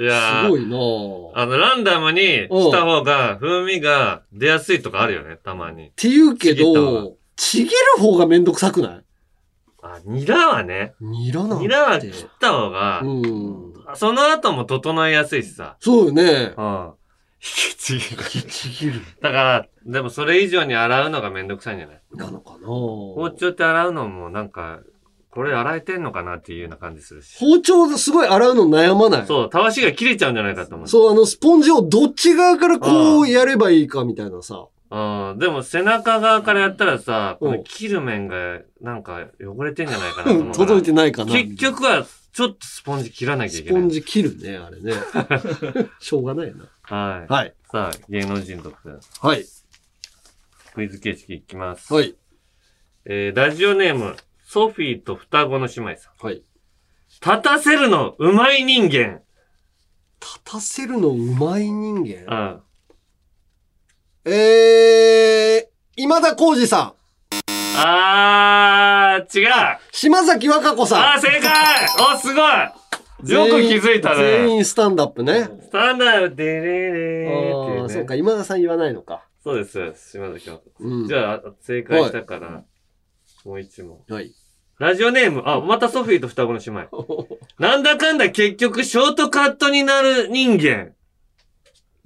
[0.00, 1.28] いやーすごいなぁ。
[1.28, 5.92] っあの、ランダムにした方が、風味が出やすいとかあるよね、たまに。
[5.94, 9.04] て言うけちぎった方ど、ちぎる方がめんどくさくない？
[9.82, 11.64] あ、ニラはね、ニラなんて。
[11.64, 13.74] ニラは切った方が、うん。
[13.94, 15.76] その後も整えやすいしさ。
[15.80, 16.54] そうよね。
[16.56, 16.92] うん。
[17.42, 18.22] 引きちぎる。
[18.48, 19.00] ちぎる。
[19.22, 22.02] だから、でもそれ以上に洗うのがめんどくさいんじゃない？
[22.12, 24.80] なのかな包丁って洗うのもなんか、
[25.30, 27.36] これ洗えてんのかなっていうような感じするし。
[27.38, 29.26] 包丁ですごい洗うの悩まない？
[29.26, 30.88] そう、たわしが切れちゃうんじゃないかと思う。
[30.88, 34.66] そう、あの、スポンジをどっち側からこうやればいいかみたいなさ。
[34.90, 35.38] うん。
[35.38, 40.52] でも背中側からやったらさ、うんこの切る面がなんか汚れてんじゃないかなと思う。
[40.54, 41.32] 届いてないかな。
[41.32, 43.82] 結局は、ちょっとスポンジ切らなきゃいスけない。
[43.82, 44.94] ポンジ切るね、あれね。
[46.00, 46.64] しょうがないな。
[46.82, 47.32] はい。
[47.32, 47.54] はい。
[47.70, 48.76] さあ、芸能人族、
[49.20, 49.44] はい。
[50.74, 51.92] クイズ形式いきます。
[51.92, 52.16] はい。
[53.04, 54.16] えー、ラジオネーム、
[54.52, 56.26] ソフィーと双子の姉妹さん。
[56.26, 56.42] はい。
[57.24, 59.22] 立たせるのうまい人間。
[60.20, 62.60] 立たせるのうまい人間？
[64.24, 64.32] うん。
[64.32, 66.94] えー、今田耕司さん。
[67.76, 69.48] あー、違う
[69.92, 71.12] 島崎和歌子さん。
[71.12, 71.52] あー、正解
[72.12, 74.16] お、すごいよく気づいたね。
[74.16, 75.44] 全員スタンダップね。
[75.44, 77.82] スタンダード、デレレーっていうね。
[77.82, 79.28] ああ、そうか、今田さん言わないのか。
[79.44, 80.58] そうです、島崎は。
[80.80, 82.64] うんじゃあ、正解したから、
[83.44, 84.00] もう一問。
[84.08, 84.34] はい。
[84.80, 87.28] ラジオネーム、あ、またソフィーと双子の姉妹。
[87.60, 90.94] なんだかんだ結局ショートカットになる人間。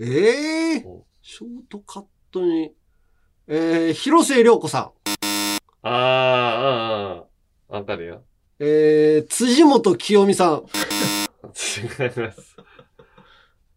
[0.01, 0.85] ええ
[1.23, 2.73] ショートカットに。
[3.47, 4.93] えー、広末涼子さん。
[5.83, 8.25] あー、あー、あーわかるよ。
[8.59, 10.65] えー、辻本清美さん。
[11.45, 12.57] 違います。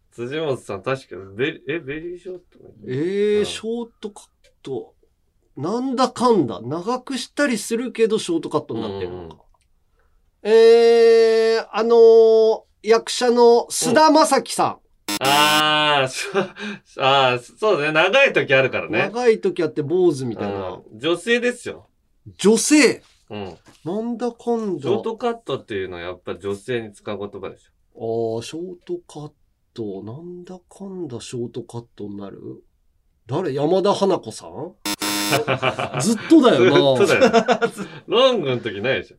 [0.10, 2.44] 辻本さん、確かベリ、え、ベリーショート？
[2.88, 4.28] えー、うんショートカッ
[4.64, 4.96] ト。
[5.58, 6.62] なんだかんだ。
[6.62, 9.38] 長くしたりするけど、ショートカットになってるのか。
[10.44, 14.80] えー、あのー役者の菅田将暉さ
[15.20, 16.32] あー、しょ
[17.04, 17.92] あー、そうね。
[17.92, 18.92] 長い時あるからん。
[18.92, 19.00] ね。
[19.00, 20.74] 長い時あって坊主みたいな。
[20.74, 21.88] うん女性ですよ。
[22.38, 23.02] 女性。
[23.30, 23.58] うん。
[23.84, 24.84] なんだかんだ。
[24.84, 28.38] ショートカットっていうのはやっぱ女性に使う言葉でしょ。
[28.38, 29.32] ああ、ショートカッ
[29.74, 30.04] ト。
[30.04, 32.64] なんだかんだショートカットになる？
[33.26, 33.54] 誰？
[33.54, 34.76] 山田花子さん？
[36.02, 37.06] ずっとだよな。
[37.06, 37.72] ずっとだよ。
[38.08, 39.18] ロングの時ないでしょ。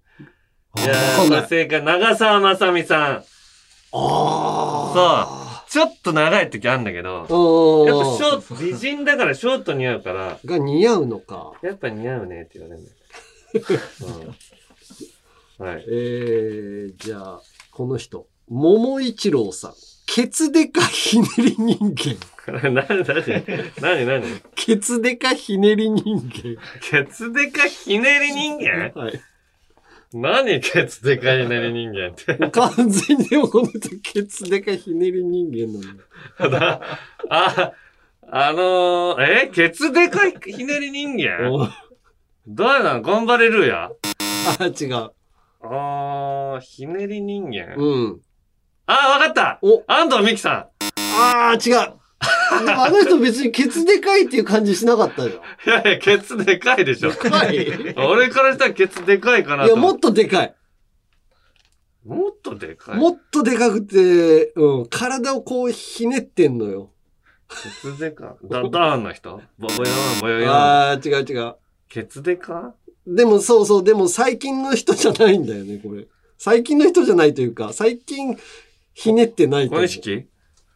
[0.80, 1.46] いやー。
[1.48, 3.16] 正解、長澤まさみさん。
[3.16, 3.24] あ
[3.92, 5.64] あ。
[5.68, 7.86] ちょっと長い時あるんだけど、そう。
[7.88, 11.52] やっぱうんショート、美人だからショート似合うから、が似合うのか。
[11.62, 12.96] やっぱ似合うねって言われるんだよ。
[15.60, 15.84] うん、はい。
[15.88, 17.40] えー、じゃあ、
[17.70, 18.26] この人。
[18.48, 19.74] 桃一郎さん。
[20.06, 22.16] ケツデカひねり人間。
[22.52, 23.04] な、なに、
[23.80, 26.28] なに、なにケツデカひねり人
[26.80, 28.92] ケツデカひねり人間？
[28.94, 29.00] 間。
[29.00, 29.20] はい。
[30.12, 30.60] 何？
[30.60, 32.50] ケツデカひねり人間って。
[32.50, 35.80] 完全にでもこの人、ケツデカひねり人間
[36.46, 36.58] なんだ。
[36.58, 36.80] だ
[37.28, 37.72] あ、
[38.30, 39.50] あのー、え？
[39.52, 41.50] ケツデカひねり人間？
[41.52, 41.68] お
[42.46, 43.02] 誰なの？
[43.02, 43.90] 頑張れるや
[44.58, 45.10] あ、違う。
[45.60, 48.20] あー、ひねり人間、うん。
[48.86, 51.97] あー、わかったお安藤美希さああ、違う。
[52.50, 55.32] あの人別にケツでかいっていう感じしなかったじん。
[55.32, 55.34] い
[55.66, 57.10] やいや、ケツでかいでしょ。
[57.10, 60.54] でかいい俺からしたらケツでかいかなとや、思もっとでかい。
[62.06, 62.96] もっとでかい。
[62.96, 66.90] もっとでかくて、うん、体をこうひねってんのよ。
[67.48, 69.42] ケツでかだ、ダーンの人？
[69.58, 69.80] ボボヨ
[70.18, 70.50] ン、ボヨヨン。
[70.50, 71.54] ああ、違う違う。
[71.88, 72.74] ケツでか？
[73.06, 76.06] でもそうそう、でも最近の人じゃないんだよね、これ。
[76.36, 78.38] 最近の人じゃないというか、最近
[78.92, 79.88] ひねってないと思う。
[79.88, 80.26] 小錦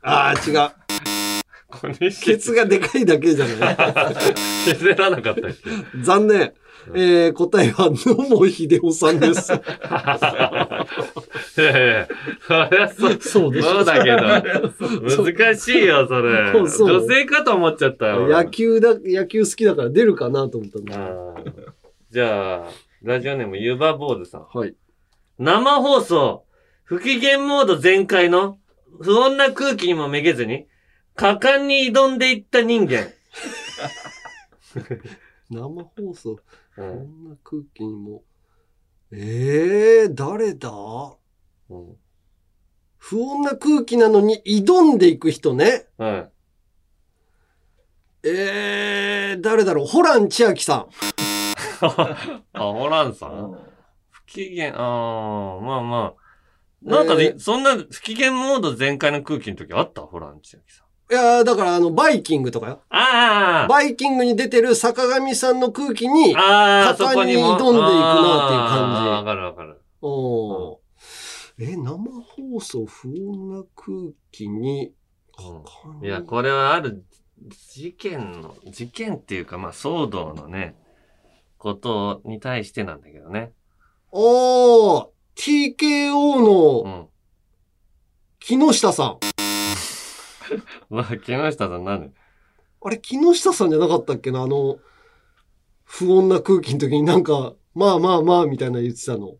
[0.02, 1.11] ああ、違う。
[2.22, 3.76] ケツがでかいだけじゃない。
[4.74, 5.40] ひねらなかった
[6.02, 6.52] 残念。
[6.94, 9.52] えー、答えは野茂秀夫さんです。
[9.54, 9.56] い
[11.64, 12.08] やいや、
[12.40, 14.16] そりゃそう、そうでしょそうだけど、
[15.24, 16.50] 難しいよ、それ。
[16.52, 18.26] そうそう女性かと思っちゃったよ。
[18.26, 20.98] 野球だ、野球好きだから出るかなと思ったんだ。
[22.10, 22.70] じゃあ、
[23.02, 24.46] ラジオネームゆば坊主さん。
[24.52, 24.74] はい。
[25.38, 26.44] 生放送、
[26.84, 28.58] 不機嫌モード全開の
[29.00, 30.66] 不穏な空気にもめげずに、
[31.14, 33.08] 果敢に挑んでいった人間。
[35.50, 36.42] 生放送、こ
[36.78, 38.22] うんんな空気にも。
[39.10, 40.70] ええー、誰だ？
[41.70, 41.96] うん
[43.04, 45.88] 不穏な空気なのに挑んでいく人ね。
[45.98, 46.30] はい。
[48.28, 49.86] ええー、誰だろう？
[49.86, 50.86] ホラン千秋さん。
[51.84, 53.58] あ、ホランさん
[54.08, 56.22] 不機嫌、あー、まあまあ。
[56.88, 60.02] なんかね、えーそんな不機嫌モード全開の空気の時あった？
[60.02, 60.81] ホラン千秋さん。
[61.10, 62.80] いやーだからあの、バイキングとかよ。
[62.88, 67.58] あバイキングに出てる坂上さんの空気にあ、、ああ、そこにも。
[67.58, 69.80] 挑んでいくなっていう感じわかるわかる。
[70.00, 70.76] おー
[71.58, 74.92] え、生放送不穏な空気に、
[76.02, 77.04] いや、これはある
[77.74, 80.76] 事件の、事件っていうか、まあ、騒動のね、
[81.58, 83.52] ことに対してなんだけどね。
[84.10, 87.08] おー、TKO うのん。
[88.40, 89.18] 木下さん。
[90.92, 92.12] まあ、木下さん何
[92.84, 94.78] あれ、木下さんじゃなかったっけなあの、
[95.84, 99.36] 不穏な空気の時になんか、まあまあまあみたいな言ってたの。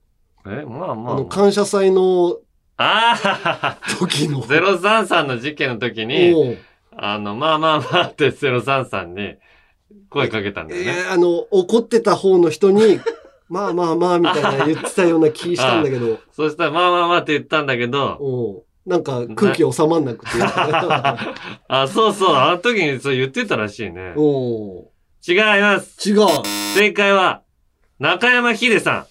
[0.47, 1.25] え、まあまあ、あの、まあ。
[1.27, 2.39] 感謝祭の
[2.79, 4.43] ああ時の。
[4.43, 6.57] 033の事件の時に、
[6.97, 9.37] あの、まあまあまあって033に
[10.09, 10.95] 声かけたんだよね。
[11.07, 12.99] えーあの、怒ってた方の人に、
[13.51, 20.43] まあまあまあみたいな言ってたような気したんだけど、そしたら、まあまあまあって言ったんだけど、なんか空気収まんなくて。
[20.43, 24.13] あ、そうそう、あの時にそう言ってたらしいね。
[24.17, 24.89] おう
[25.27, 26.09] 違います。
[26.11, 26.27] 違う。
[26.75, 27.43] 正解は、
[28.01, 29.07] 中山秀さ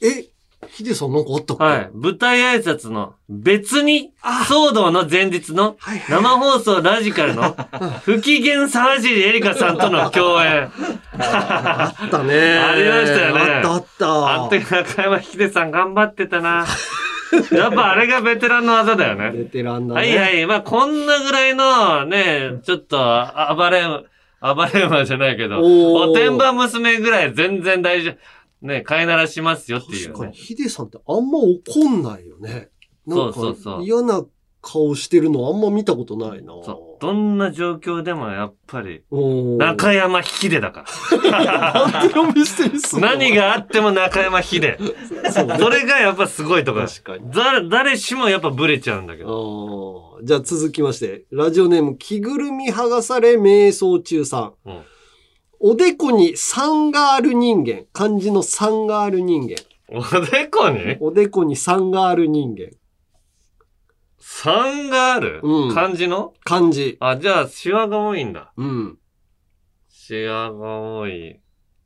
[0.00, 0.26] え、
[0.68, 1.58] ヒデさんなんかあったっん。
[1.58, 1.64] け？
[1.64, 1.90] はい。
[1.92, 4.12] 舞台挨拶の別に、
[4.48, 5.76] 騒動の前日の。
[6.08, 7.56] 生放送ラジカルの
[8.04, 10.70] 不機嫌沢尻エリカさんとの共演。
[11.18, 12.34] あったね。
[12.58, 14.34] ありましたよねあったあった。
[14.34, 16.64] あの時中山秀さん頑張ってたな。
[17.56, 19.30] やっぱあれがベテランの技だよね。
[19.30, 20.00] ベテランだね。
[20.00, 20.46] はいはい。
[20.46, 23.82] まあこんなぐらいのね、ちょっとあ暴れ、
[24.40, 28.66] 暴れ馬じゃないけど、おてんば娘ぐらい全然大丈夫。
[28.66, 30.38] ね、飼いならしますよっていう確かに、ね。
[30.38, 32.68] ヒデさんってあんま怒んないよね。
[33.08, 34.24] そうそうそう嫌な
[34.62, 36.52] 顔してるのあんま見たことないな。
[36.64, 37.02] そう。
[37.02, 40.84] どんな状況でもやっぱり、中山秀だか
[41.30, 43.08] なんて呼び捨てにすんの？
[43.08, 43.18] ら。
[43.18, 44.78] 何があっても中山秀。
[45.32, 46.86] そそれがやっぱすごいところ。
[46.86, 47.30] 確かに。
[47.32, 50.20] 誰、誰しもやっぱブレちゃうんだけど。
[50.22, 54.70] じゃあ続きまして、ラジオネーム、着ぐるみ剥がされ瞑想中さん。
[54.70, 54.82] うん
[55.64, 57.84] おでこに3がある人間。
[57.92, 59.54] 漢字の3がある人間。
[59.88, 60.96] おでこに？
[60.98, 62.70] おでこに3がある人間。
[64.22, 66.32] 3がある、うん漢字の？
[66.44, 66.96] 漢字。
[67.00, 68.52] あ、じゃあ、シワが多いんだ。
[68.56, 68.98] うん。
[69.88, 71.40] シワが多い。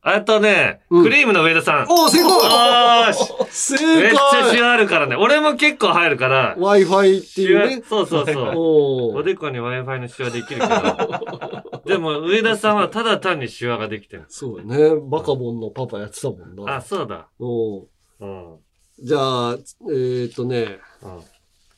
[0.09, 1.87] あとね、うんクリームの上田さん。
[1.89, 4.19] おー、正あーし解正めっちゃ
[4.51, 5.17] シ解ワあるからね。
[5.17, 6.55] 俺も結構入るから。
[6.57, 7.83] !Wi-Fi っていうね。
[7.89, 9.19] そうそうそう。
[9.19, 11.83] おでこに Wi-Fi のシワできるけど。
[11.87, 14.27] でも、上田さんはただ単にシワができてる。
[14.29, 14.91] そうだね。
[15.11, 16.77] バカボンのパパやってたもんな。
[16.77, 17.27] あ、そうだ。
[17.41, 17.85] おー
[18.21, 18.57] うん。
[19.03, 19.57] じゃあ、
[19.91, 21.21] えーっとね、うん。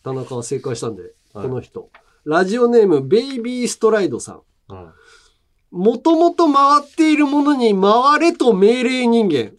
[0.03, 1.90] 田中は正解したんで、はいこの人。
[2.24, 4.42] ラジオネーム、ベイビーストライドさん。
[4.68, 4.92] うん。
[5.70, 9.53] もともと回っているものに回れと命令人間。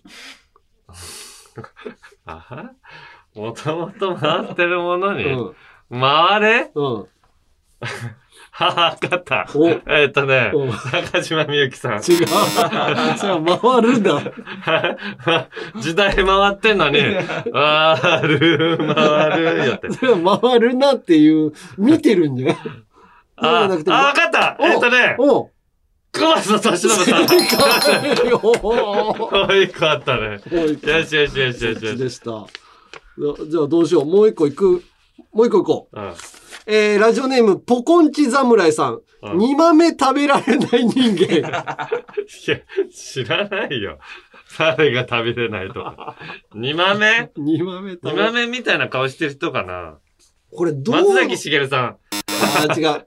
[3.36, 5.56] もともと回ってるものに、うん。
[6.00, 6.72] 回れ？
[6.74, 7.08] うん。
[8.60, 9.48] はは、わかった。
[9.56, 11.94] おえっとねお、中島みゆきさん。
[11.94, 12.02] 違う。
[12.02, 14.20] それは回るんだ。
[15.80, 19.94] 時代回ってんのに、回る、回るよって。
[19.94, 22.56] それは回るなっていう、見てるんじゃ
[23.38, 25.16] あ、ゃなくてあ、わかったおえっとね、
[26.12, 27.28] 熊須敏信さん。
[27.30, 30.42] 正解よもう一個あったね。
[30.52, 30.68] よ
[31.06, 31.98] しよしよしよしよし。
[31.98, 32.46] でした。
[33.50, 34.06] じゃあどうしよう。
[34.06, 34.84] もう一個行く。
[35.32, 35.98] もう一個行こう。
[35.98, 36.14] うん
[36.66, 38.94] えー、ラジオネーム、ポコンチ侍さん。
[38.94, 41.26] うん煮豆食べられない人間。
[41.44, 44.00] いや、知らないよ。
[44.58, 46.16] 誰が食べれないとか。
[46.56, 47.30] 煮豆？
[47.36, 49.98] 煮豆食べ煮豆みたいな顔してる人かな
[50.56, 50.96] これどう？
[50.96, 51.98] 松崎しげるさん。
[52.62, 53.06] あー、違う。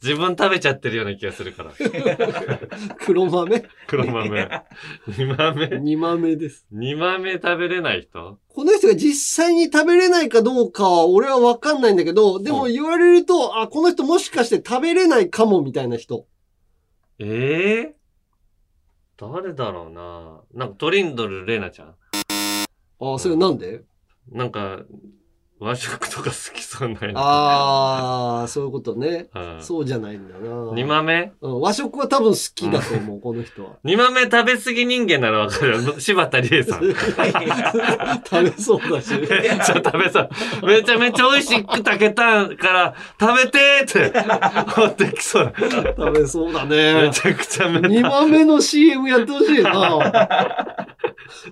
[0.00, 1.72] 自分食べちゃってるような気がするから。
[3.04, 3.64] 黒豆？
[3.88, 4.62] 黒豆。
[5.08, 6.66] 煮豆煮豆です。
[6.70, 8.38] 煮豆食べれない人？
[8.46, 16.26] この人が実際に食べれないかどうかは俺はわかんないんだけど、でも言われると、あ、この人もしかして食べれないかもみたいな人。
[17.18, 17.96] ええ
[19.16, 21.94] 誰だろうななんかトリンドルレナちゃん？
[23.00, 23.82] あ、それなんで？
[24.30, 24.82] なんか、
[25.60, 27.12] 和食とか好きそうなの。
[27.18, 29.26] ああ、そういうことね。
[29.34, 30.72] うんそうじゃないんだな。
[30.74, 31.32] 煮豆？
[31.40, 33.70] うん和食は多分好きだと思う、この人は。
[33.82, 35.98] 煮豆食べ過ぎ人間ならわかるよ。
[36.00, 36.84] 柴田理恵さん。
[36.84, 39.08] めっ食べそうだし。
[39.26, 40.28] ちゃ食べそう。
[40.64, 45.52] めちゃめちゃ美味しく炊けたから、食べてーって持ってきそう。
[45.58, 47.10] 食べそうだめね。
[47.12, 48.10] ちゃくちゃめ煮た。
[48.10, 50.86] 豆の CM やってほしいな。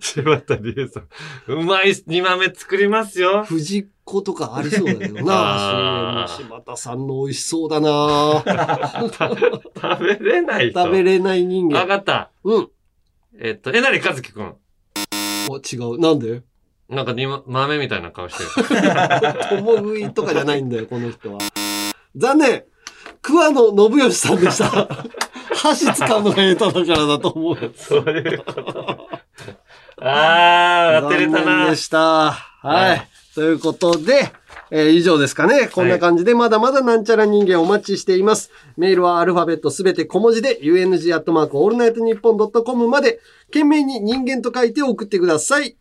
[0.01, 1.05] 柴田理恵さん。
[1.49, 3.45] うまい煮豆作りますよ。
[3.45, 6.29] 藤子とかありそうだ けどあな。
[6.29, 8.43] 柴田さんの美味しそうだな。
[9.75, 10.81] 食べれない人。
[10.81, 11.87] 食べれない人わ間。
[11.89, 12.31] かった。
[12.45, 12.69] うん。
[13.39, 14.55] えっと、えなりかずきくん。
[15.51, 16.01] お違う。
[16.01, 16.43] なんで？
[16.89, 18.69] なんか煮ま豆みたいな顔してる。
[19.59, 21.39] 共食いとかじゃないんだよ、この人は。
[22.15, 22.65] 残念
[23.23, 24.89] 桑野信義さんでした。
[25.57, 27.73] 箸使うのが下手だからだと思う。
[27.75, 29.09] そういうこと。
[30.01, 31.77] あー、当てれたな残念で。
[31.77, 32.31] した。
[32.31, 33.09] はい。
[33.37, 34.33] ということで、
[34.71, 35.69] えー以上ですかね。
[35.69, 38.51] こんな感じで、まだまだなんちゃら人間お待ちしています。
[38.79, 45.77] メールはアルファベットすべて小文字で、UNG アットマークオールナイトニッポンドットコムまで、件名に人間と書いて送ってください。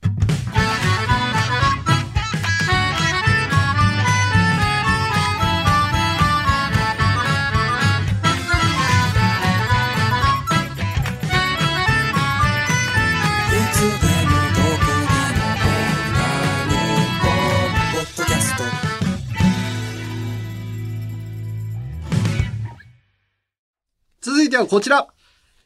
[24.56, 25.08] 続いてはこちら。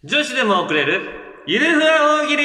[0.04, 1.02] 女子でも送れる、
[1.46, 2.44] ゆるふわ大喜利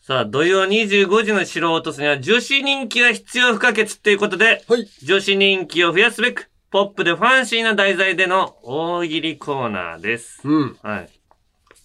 [0.00, 4.88] さあ、土曜25時の城を落とすには女子人気が必要不可欠っていうことで、はい。
[5.04, 10.40] 女子人気を増やすべく、ポップでファンシーな題材での大喜利コーナーです。
[10.42, 10.76] うん。
[10.82, 11.08] はい。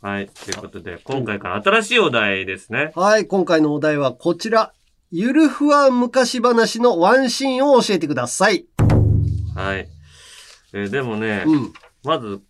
[0.01, 0.29] はい。
[0.29, 2.93] ということで、今回から新しいお題ですね。
[2.95, 4.73] はい、今回のお題はこちら。
[5.11, 8.65] ゆるふわ昔話のワンシーンを教えてください。
[9.55, 9.96] はい。
[10.73, 11.73] えーでもね、うん。
[12.03, 12.41] まず、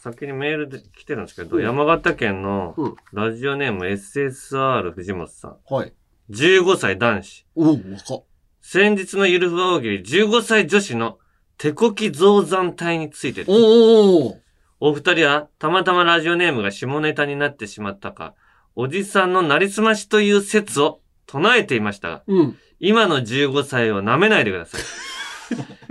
[0.00, 5.56] 先にメールで来てるんですけど、うん山形県のうんラジオネーム SSR 藤本さん。
[5.68, 5.92] はい。
[6.30, 7.46] 15歳男子。
[7.56, 8.24] おう、若っ。
[8.60, 11.18] 先日のゆるふわ大喜利15歳女子の
[11.56, 14.42] 手こき増産体についてですおうおう
[14.80, 18.34] お二人はたまたまラジオネームが下ネタになってしまったか、
[18.76, 22.56] おじさんのなりすましという説を唱えていましたが、うん。
[22.78, 24.80] 今の15歳を舐めないでください。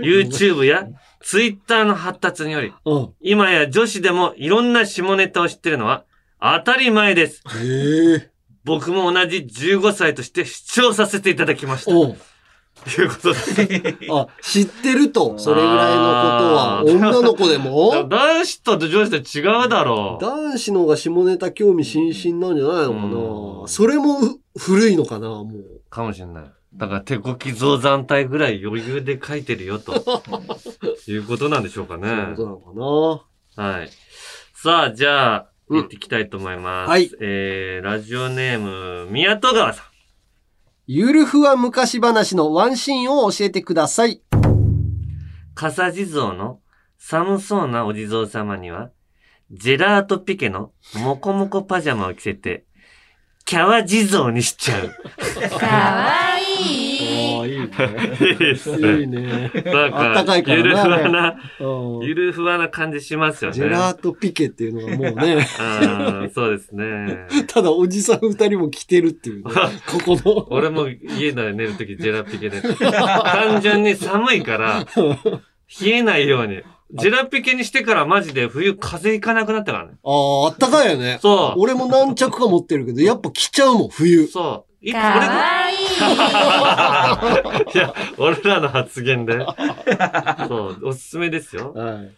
[0.00, 0.86] YouTube や
[1.20, 3.14] Twitter の発達により、うん。
[3.20, 6.04] 今や女子でもいろんな下ネタを知ってるのは
[6.40, 7.42] 当たり前です。
[8.64, 11.90] 僕も同じ15歳として主張させていただきました。
[11.90, 13.96] ということで。
[14.10, 16.08] あ、知ってると、それぐらいのこ
[16.38, 17.90] とは女の子でも？
[18.08, 20.24] 男子と女子と違うだろう。
[20.24, 25.80] 男子の方が下ネタ興味津々なんじゃないのかうんなそれもう古いのかなもう。
[25.90, 26.44] かもしれない。
[26.74, 29.94] だから手こき増産体ぐらい余裕で書いてるよと。
[31.08, 32.08] いうことなんでしょうかね。
[32.08, 33.90] そういうことなのかなはい。
[34.54, 36.88] さあ、じゃあ、うん行っていきたいと思います。
[36.88, 39.84] はいえー、ラジオネーム、宮戸川さん。
[40.86, 44.22] ゆるふわ昔話のワンシーンを教えてください。
[45.54, 46.60] 笠地蔵の
[46.96, 48.90] 寒そうなお地蔵様には、
[49.50, 52.64] ジェラートピケのモコモコパジャマを着せて、
[53.44, 54.88] キャワ地蔵にしちゃう。
[55.58, 57.48] かわいいいいね。
[57.48, 59.00] いいね。
[59.00, 59.50] いいね。
[59.64, 63.56] なんか、あったかいからなゆるふわな、うんゆるふわな感じしますよね。
[63.56, 65.46] ジェラートピケっていうのがもうね、
[66.34, 67.26] そうですね。
[67.48, 69.52] ただおじさん二人も着てるっていうね、
[69.86, 70.46] ここの。
[70.50, 72.60] 俺も家で寝るときジェラピケで。
[72.62, 76.62] 単純に寒いから、冷えないように。
[76.94, 79.92] ジェラピケにしてからマジで冬風邪ひかなくなったからね。
[80.02, 81.18] ああ、あったかいよね。
[81.20, 81.60] そう。
[81.60, 84.26] 俺も何着か持ってるけど、やっぱ着ちゃうもん、冬。
[84.26, 84.68] そう。
[84.80, 85.70] いつか俺わ
[87.74, 89.38] いや、俺らの発言で。
[90.48, 91.72] そう、おすすめですよ。
[91.74, 92.10] はい。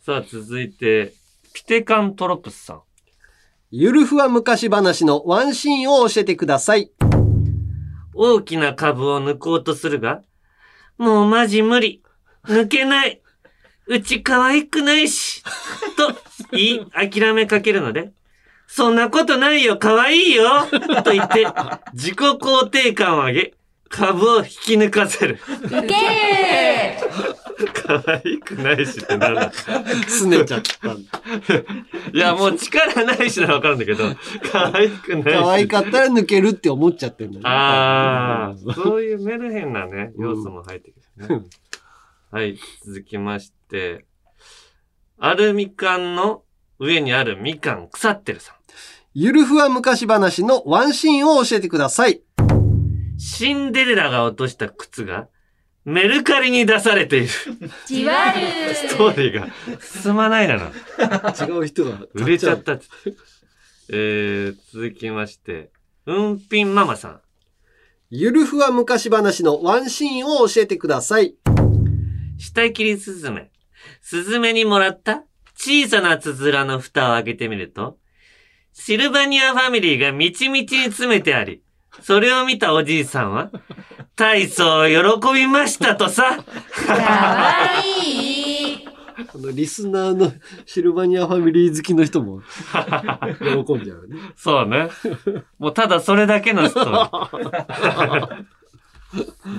[0.00, 1.14] さあ、続いて、
[1.52, 2.82] ピテカントロプスさん。
[3.70, 6.90] ゆるふわ昔話のワンシーンを教えてください。
[8.14, 10.22] 大きな株を抜こうとするが、
[10.98, 12.02] もうマジ無理。
[12.44, 13.22] 抜けない。
[13.86, 15.42] うち可愛くないし。
[15.96, 16.14] と
[16.52, 18.12] 言い諦めかけるので、
[18.74, 20.44] そんなことないよ、可愛いよ
[21.04, 21.46] と言って、
[21.92, 23.54] 自己肯定感を上げ、
[23.90, 25.38] 株を引き抜かせる。
[25.66, 29.52] ウケる可愛くないしってなんだ。
[30.08, 31.20] すねちゃったんだ。
[32.14, 34.04] いや、もう力ないしならわかるんだけど、
[34.50, 35.38] 可愛くないし。
[35.38, 37.42] 可愛かったら抜けるって思っちゃってんだね。
[37.44, 41.44] ああ、そういうメルヘンなね、要素も入ってくるね。
[42.30, 42.56] はい、
[42.86, 44.06] 続きまして、
[45.18, 46.44] アルミ缶の
[46.78, 48.61] 上にあるみかん腐ってるさん。
[49.14, 52.22] ゆるふわ昔話のワンシーンを教えてください。
[53.18, 55.28] シンデレラが落とした靴が
[55.84, 57.28] メルカリに出されている。
[57.86, 58.32] じわ
[58.72, 59.48] ストーリーが
[59.82, 60.70] 進まないなの。
[61.46, 62.06] 違う人が。
[62.14, 63.16] 売れちゃったっつって。
[63.90, 65.70] えー、続きまして、
[66.06, 67.20] うんぴんママさん。
[68.08, 71.34] ゆるふわ昔話のワンシーンを教えてください。
[72.38, 73.50] 下切りスズメ。
[74.00, 77.98] スズメにもらった小さなつづらの蓋を開けてみると、
[78.72, 81.62] シルバニアファミリーがみちみちに詰めてあり、
[82.00, 83.50] それを見たおじいさんは、
[84.16, 84.86] 体操を
[85.20, 86.42] 喜びましたとさ。
[86.86, 87.54] かわ
[87.84, 90.32] いいあの、リスナーの
[90.64, 92.40] シルバニアファミリー好きの人も
[93.38, 94.16] 喜んじゃうよね。
[94.36, 94.88] そうね。
[95.58, 98.46] もうただそれだけのストーリー。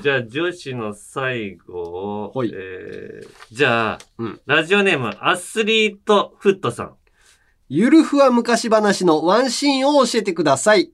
[0.02, 6.96] じゃあ女子の最後を、はいえー、じゃあ、うんラジオネームアスリートフットさん。
[7.76, 10.92] ゆるふわ昔話のワンシーンを教えてください。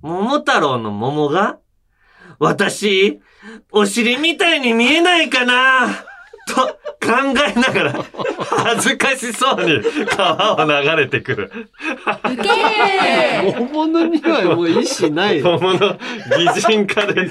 [0.00, 1.58] 桃太郎の桃が
[2.38, 3.20] 私、
[3.70, 6.06] お尻みたいに見えないかな
[6.46, 6.54] と
[7.02, 7.08] 考
[7.48, 8.04] えながら、
[8.64, 11.50] 恥ずかしそうに川を流れてくる。
[11.52, 15.58] ウケー桃のにはもう意思ないよ。
[15.58, 15.98] 桃の
[16.54, 17.28] 擬人化で。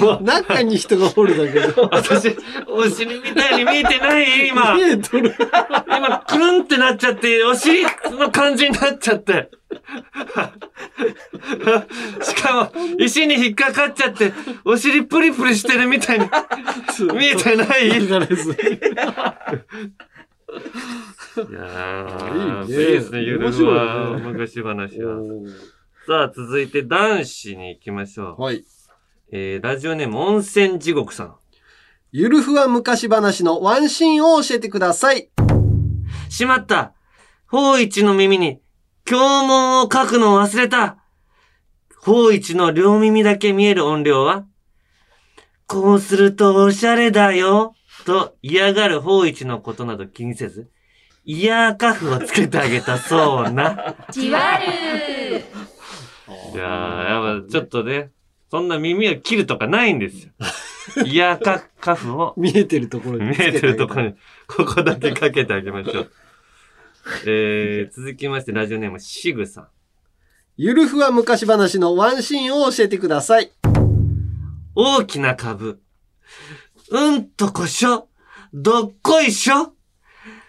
[0.00, 1.74] もう中に人がおるだけで。
[1.90, 4.74] 私、お尻みたいに見えてない今。
[4.74, 5.34] 見えとる。
[5.86, 7.84] 今、くるんってなっちゃって、お尻
[8.18, 9.50] の感じになっちゃって。
[12.22, 14.32] しかも、石に引っかかっちゃって、
[14.64, 16.24] お尻プリプリしてるみたいに
[17.14, 17.90] 見えてないい。
[17.90, 25.18] やー、いいねいいですね、ゆる面ふわ昔話は。
[26.06, 28.42] さあ、続いて男子に行きましょう。
[28.42, 28.64] はい。
[29.30, 31.36] えー、ラジオネーム温泉地獄さん。
[32.10, 35.28] ゆるふわ昔話のワンシーンを教えてください。
[36.30, 36.94] しまった
[37.46, 38.62] 法一の耳に、
[39.08, 40.98] 経文を書くのを忘れた
[41.96, 44.44] 法一の両耳だけ見える音量は、
[45.66, 50.68] こうするとおしゃれだよ、と嫌がる法一のことなど気にせず、
[51.24, 53.96] イヤーカフをつけてあげたそうな。
[54.10, 58.10] じわるいやー、やっぱちょっとね、
[58.50, 60.32] そんな耳を切るとかないんですよ。
[61.06, 64.14] イヤーカカフを 見えてるところに見えてるところに、
[64.46, 66.10] ここだけかけてあげましょう。
[67.24, 69.68] えー、続きまして、ラジオネーム、シグさん。
[70.56, 73.52] ゆるふわ昔話のワンシーンを教えてください。
[74.74, 75.80] 大きな株。
[76.90, 78.08] うんとこしょ。
[78.52, 79.72] どっこいしょ。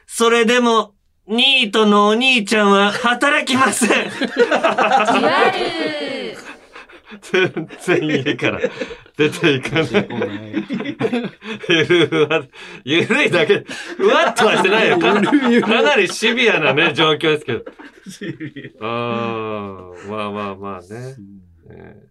[0.07, 0.95] それでも、
[1.27, 4.09] ニートのお兄ちゃんは働きません。
[4.09, 6.35] じわる
[7.21, 8.59] 全然家から
[9.17, 10.07] 出ていかない。
[11.69, 12.43] ゆるふわ、
[12.85, 13.65] ゆるいだけ、
[13.97, 14.99] ふわっとはしてないよ。
[14.99, 15.13] か
[15.81, 17.65] なりシビアなね、状況ですけど。
[18.81, 21.15] ああ、まあまあまあね。
[21.69, 22.09] えー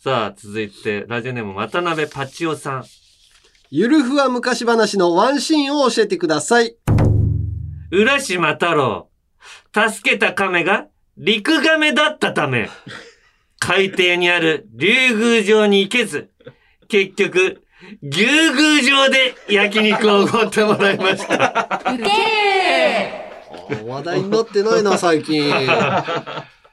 [0.00, 2.84] さあ、続いて、ラジオネーム、渡辺パチオさん。
[3.68, 6.76] ゆるふわ昔話のワンシーンを教えてください。
[7.90, 9.10] 浦島太郎。
[9.74, 12.70] 助けた亀が陸亀だったため、
[13.60, 16.30] 海底にある竜宮城に行けず、
[16.88, 17.62] 結局、
[18.02, 21.82] 牛宮城で焼肉をおごってもらいました。
[21.94, 25.48] ウケー話題になってないな、最近。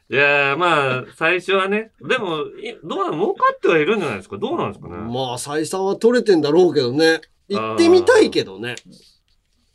[0.07, 4.37] いやー、まあ、最初はね、でも、いどうなの儲かってはいるんじゃないですか？
[4.37, 4.95] どうなんですかね？
[4.97, 7.21] まあ、採算は取れてんだろうけどね。
[7.49, 8.75] 行ってみたいけどね。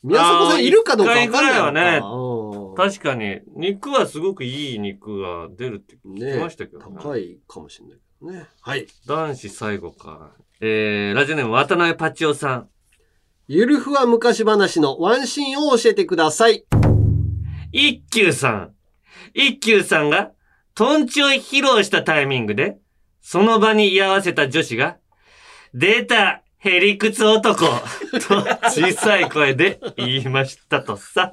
[0.02, 2.12] 宮迫さんいるかどうかわかんない一回ぐらいはう
[2.72, 6.96] ん確かに、肉はすごくいい肉が出るって聞きねましたけどね。
[6.98, 8.46] 高いかもしれないけどね。
[8.60, 8.86] はい。
[9.06, 10.32] 男子最後か。
[10.60, 12.68] えー、ラジオネーム渡辺パチオさん。
[13.48, 16.64] ゆるふわ昔話のワンシーンを教えてください。
[17.72, 18.74] 一休さん。
[19.34, 20.32] 一休さんが、
[20.74, 22.78] トンチを披露したタイミングで、
[23.20, 24.98] その場に居合わせた女子が、
[25.74, 27.66] 出たヘリクツ男と
[28.68, 31.32] 小さい声で言いましたとさ。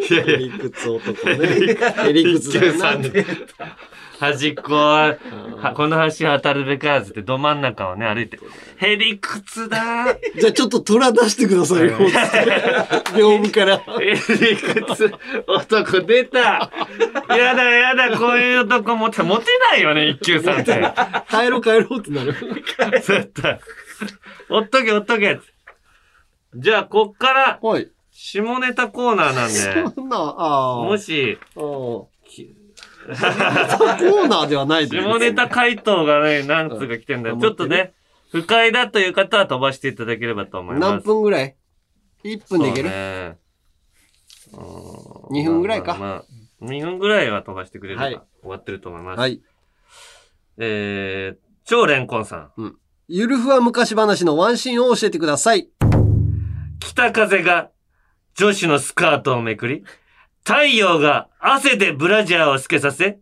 [0.00, 1.76] ヘリクツ男ね。
[2.04, 3.24] ヘリクツだよな一休さんで
[4.20, 5.16] 端っこは、
[5.56, 8.38] は この橋渡るべからずってど真ん中をね、歩いて、
[8.76, 11.96] ヘリクツだじゃあちょっと虎出してくださいよ。
[13.16, 13.78] 屏風から。
[13.78, 15.10] ヘリクツ
[15.46, 16.70] 男出た
[17.30, 20.72] やだやだ、こういう男モテ、モテないよね、一休さんって。
[21.30, 22.34] 帰ろう帰ろうってなる。
[23.00, 23.58] 絶対。
[24.50, 25.40] おっとけおっとけ。
[26.54, 27.88] じゃあ、こっから、はい。
[28.12, 30.84] 下ネタコーナーなんで、そんな、ああ。
[30.84, 31.38] もし、
[33.10, 37.34] コーナーではないで下ネタ回答がね、何通か来てんだよ。
[37.34, 37.92] うんちょっとね、
[38.30, 40.90] 不快だという方は飛ばしていただければと思います。
[40.92, 41.56] 何分ぐらい
[42.24, 42.88] ?1 分でいける？
[42.90, 43.36] そうね
[44.52, 44.56] う
[45.34, 46.08] ん2分ぐらいかまあまあ
[46.60, 49.18] まあ2分ぐらいは飛ばしてくれればはい終わってると思います。
[49.20, 49.40] はい。
[50.58, 52.52] えー、超レンコンさん。
[53.08, 55.68] ゆるふわ昔話のワンシーンを教えてください。
[56.80, 57.70] 北風が
[58.34, 59.84] 女子のスカートをめくり、
[60.44, 63.18] 太陽が汗でブラジャーを透けさせ、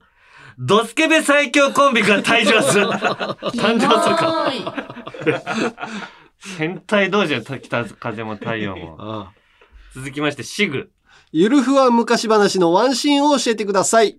[0.59, 2.87] ドスケベ最強コンビが誕生する。
[3.59, 4.53] 誕生するか。
[6.59, 8.97] 変態同士や北風も太陽も。
[9.01, 9.39] ああ
[9.95, 10.91] 続きまして、シグ。
[11.33, 14.16] ゆるふわ昔話のワンシーンを教えてください。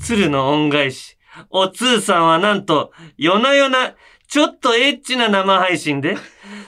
[0.00, 1.16] 鶴の恩返し。
[1.50, 3.94] おつーさんはなんと、夜な夜な、
[4.28, 6.16] ちょっとエッチな生配信で、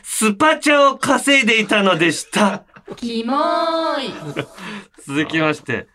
[0.03, 2.65] スパチャを稼いでいたのでした。
[2.97, 4.13] キモーい
[5.09, 5.87] 続きまして、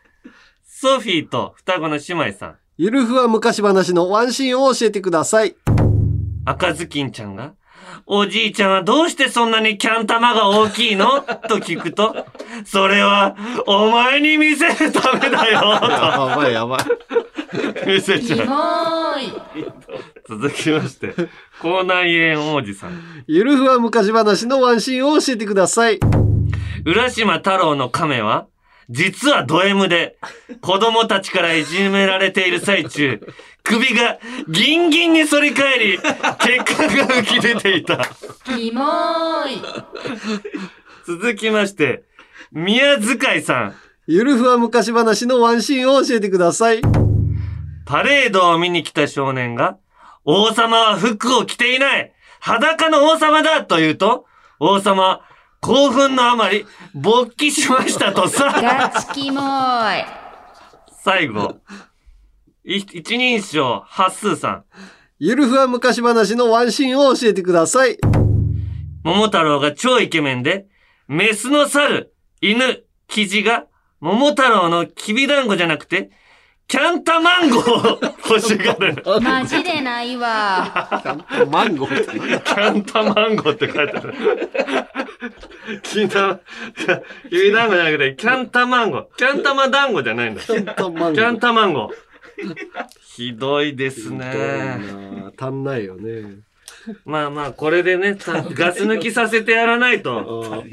[0.66, 2.56] ソフィーと双子の姉妹さん。
[2.78, 5.56] ゆるふわ昔話のワンシーンを教えてください。
[6.46, 7.54] 赤ずきんちゃんが、
[8.08, 11.22] おじいちゃんはどうしてそんなにキャン玉が大きいの？
[11.22, 12.26] と聞くと、
[12.66, 13.36] それは、
[13.68, 16.80] お前に見せるためだよやばいやばい。
[16.80, 18.48] と見せちゃう。
[20.28, 21.14] 続きまして、
[21.62, 23.00] 口内炎王子さん。
[23.28, 26.00] ゆるふわ昔話のワンシーンを教えてください。
[26.84, 28.48] 浦島太郎の亀は、
[28.94, 30.18] 実はド M で、
[30.62, 33.20] 子供たちからいじめられている最中、
[33.64, 38.08] 首がギンギンに反り返り、血管が浮き出ていた。
[38.46, 39.62] キモーい
[41.08, 42.04] 続きまして、
[42.52, 43.76] 宮遣さん。
[44.06, 46.82] ゆるふわ昔話のワンシーンを教えてください。
[47.86, 49.78] パレードを見に来た少年が、
[50.24, 54.28] 王様は服を着ていない裸の王様だと言うと、
[54.60, 55.33] 王様は
[55.64, 58.60] 興奮のあまり勃起しましたとさ。
[58.62, 60.06] ガチキモーい
[61.02, 61.56] 最後。
[62.66, 64.66] い一人称、ハッスーさん。
[65.20, 67.98] ゆるふわ昔話のワンシーンを教えてください。
[69.04, 70.66] 桃太郎が超イケメンで、
[71.08, 73.66] メスの猿、犬、キジが、
[74.02, 76.12] 桃太郎のきびだんごじゃなくて、
[76.68, 78.00] キャンタマンゴーを
[78.30, 79.04] 欲しがる。
[79.22, 80.92] マジでないわ
[81.52, 82.20] マンゴーって。
[82.20, 84.14] キャンタマンゴーって書いてある。
[85.84, 86.40] きな、
[87.30, 89.06] きびだんごじゃなくて、キャンタマンゴー。
[89.18, 90.42] キャンタマ団子じゃないんだ。
[90.42, 91.16] キキャンタマンゴー。
[91.16, 92.14] ャンタマンゴー。
[93.02, 94.20] ひどいですね。
[94.20, 96.40] な足んないよね。
[97.06, 100.64] まあまあ、これでね、たガス抜きさせてやらないと。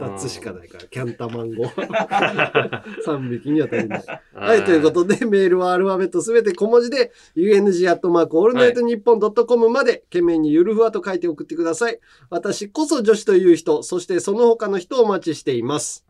[0.00, 2.82] 二つしかないから、キャンタマンゴー。
[3.04, 4.04] 三匹には足りない。
[4.34, 11.98] はい、ということで、メールはアルファベットすべて小文字で、UNG アットマークオールナイトニッポンドットコムまで、件名にゆるふわと書いて送ってください。
[12.30, 16.04] 私こそ女子という人、そしてその他の人をお待ちしています。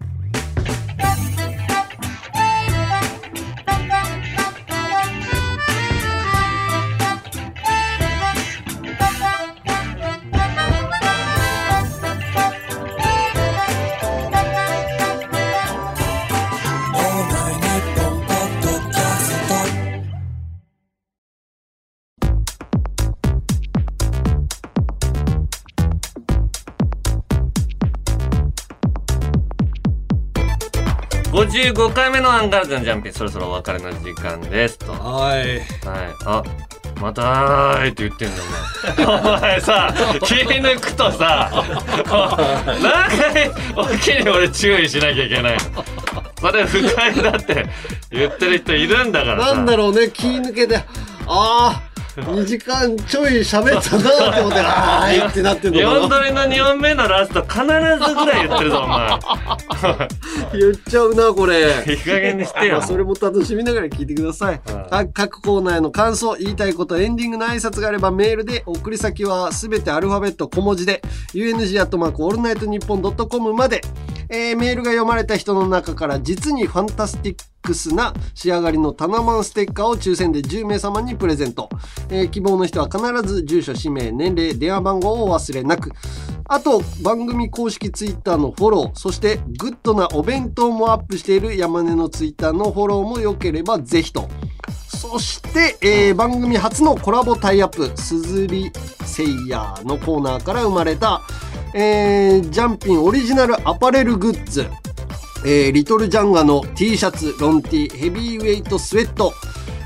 [31.50, 34.78] 55回目のアンガールズのジャンピン、そろそろお別れの時間です。
[34.78, 34.92] と。
[34.92, 35.56] ははい。
[35.58, 35.60] い。
[36.24, 36.42] あ、
[37.00, 38.42] またーいって言ってんだ
[38.96, 39.36] お前。
[39.36, 39.92] お前さ、
[40.24, 41.50] 気抜くとさ、
[42.80, 43.08] 何？
[43.08, 45.84] 回おきに俺注意しなきゃいけないの。
[46.40, 47.66] それ不快だって
[48.12, 49.54] 言ってる人いるんだからさ。
[49.56, 50.82] なんだろうね、気抜けて、あ
[51.26, 51.82] あ、
[52.22, 56.08] 2時間ちょい喋ったなって思って、 あーいってなってんの4かな。
[56.08, 59.08] 度目の2本目のラスト必ずぐらい言ってるぞ、お前。
[60.52, 61.84] 言っちゃうな、これ。
[61.86, 62.86] いい加減にしてよまあ。
[62.86, 64.60] それも楽しみながら聞いてください。
[64.90, 71.02] あ各コーナーへの感想、言いたいこと、エンディングの挨拶があればメールで、送り先はすべてアルファベット小文字で、
[71.34, 73.80] UNG アットマークオールナイトニッポンドットコムまで、
[74.28, 81.68] えーメールが読まれた人の中から実にファンタスティックスな仕上がりのタナマンステッカーを抽選で10名様にプレゼント。
[82.08, 85.90] えー希望の人は必ず住所、氏名、年齢、電話番号をお忘れなく。
[86.48, 94.28] あと、番組公式ツイッターのフォロー、そしてグッドなお弁当もアップしている山根のツイッターのフォローも良ければぜひと。
[94.88, 98.70] そして、えー番組初のコラボタイアップ、すずり
[99.04, 101.22] セイヤーのコーナーから生まれた、
[101.74, 104.68] えージャンピンオリジナルアパレルグッズ、
[105.44, 109.32] えーリトルジャンガの T シャツ、ロン T、ヘビーウェイトスウェット、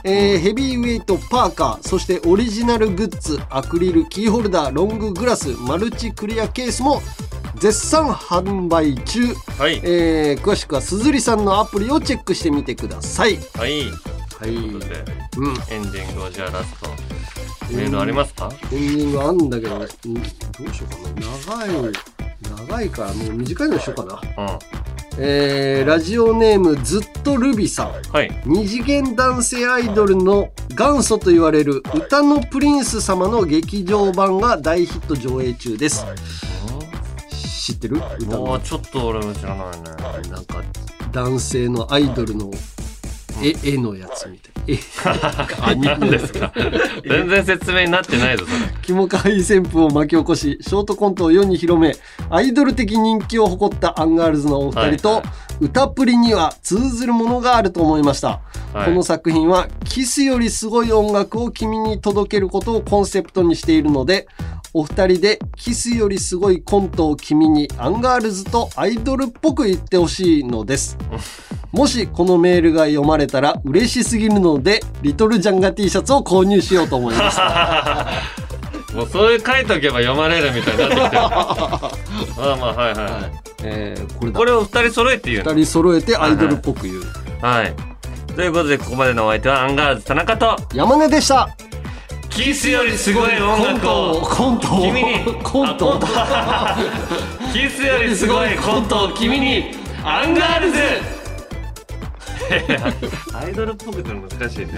[0.02, 7.00] えーヘビーウェイトパーカー、そしてオリジナルグッズ、アクリルキーホルダー、ロンググラス、マルチクリアケースも
[7.56, 9.32] 絶賛販売中。
[9.58, 9.80] はい。
[9.84, 13.38] えー詳しくはすずりさんのアプリをチェックしてみてください。
[13.54, 13.82] はい。
[13.82, 13.90] はい。
[14.40, 15.04] ということで、
[15.36, 15.54] うん。
[15.70, 16.90] エンディングをじゃあラスト、
[17.70, 18.50] メールありますか？
[18.64, 19.88] エンディングあんだけど、うんどう
[20.74, 21.64] しようかな。
[21.64, 21.92] 長い、
[22.66, 24.44] 長いからもう短いのにしようかな。
[24.44, 24.58] うん。
[25.16, 27.92] えー、ラジオネームずっとルビさん。
[28.12, 28.42] はい。
[28.44, 36.04] 二次元男性アイドルの元祖と言われる歌のプリンス様の劇場版が大ヒット上映中です。
[37.64, 37.96] 知ってる？
[37.96, 39.80] うたのもうちょっと俺も知らない
[40.22, 40.30] ね。
[40.30, 40.62] なんか
[41.12, 42.50] 男性のアイドルの
[43.40, 44.53] 絵絵のやつみたい。
[44.53, 44.53] 絵アニメ
[45.76, 46.52] 何ですか
[47.06, 48.56] 全然説明になってないぞ、それ。
[48.82, 51.96] キモ可愛い旋風を巻き起こし、ショートコントを世に広め、
[52.30, 55.24] アイドル的人気を誇ったアンガールズのお二人と、はいはい
[55.60, 58.40] うたプリには通ずるものがあると思いました。
[58.72, 64.26] はいこの作品は、キスよりすごい音楽を君に届けることをコンセプトにしているので、
[64.76, 70.98] お二人でキスよりすごいコントを君にアンガールズとアイドルっぽく言ってほしいのです。
[71.70, 77.40] もしこのメールが読まれたら嬉しすぎるので、リトルジャンガ T シャツを購入しようと思います。
[78.94, 81.22] もうそういう書いとけば読まれるみたいになってきてる。
[81.22, 81.90] あ
[82.38, 83.32] あまあはいはい、はい、
[83.64, 84.38] えー、これだ。
[84.38, 85.44] これを二人揃えて言う。
[85.44, 87.02] の二人揃えてアイドルっぽく言う、
[87.42, 87.74] はい。
[88.34, 91.48] ということでここまでのお相手はアンガールズ田中と山根でした。
[92.30, 94.20] キスよりすごい音楽を。
[94.20, 95.24] コントを君に。
[95.42, 96.06] コントあコント。
[97.52, 99.84] キスよりすごいコントを君に。
[100.04, 100.78] アンガールズ
[103.34, 104.72] アイドルっぽくても難しいね。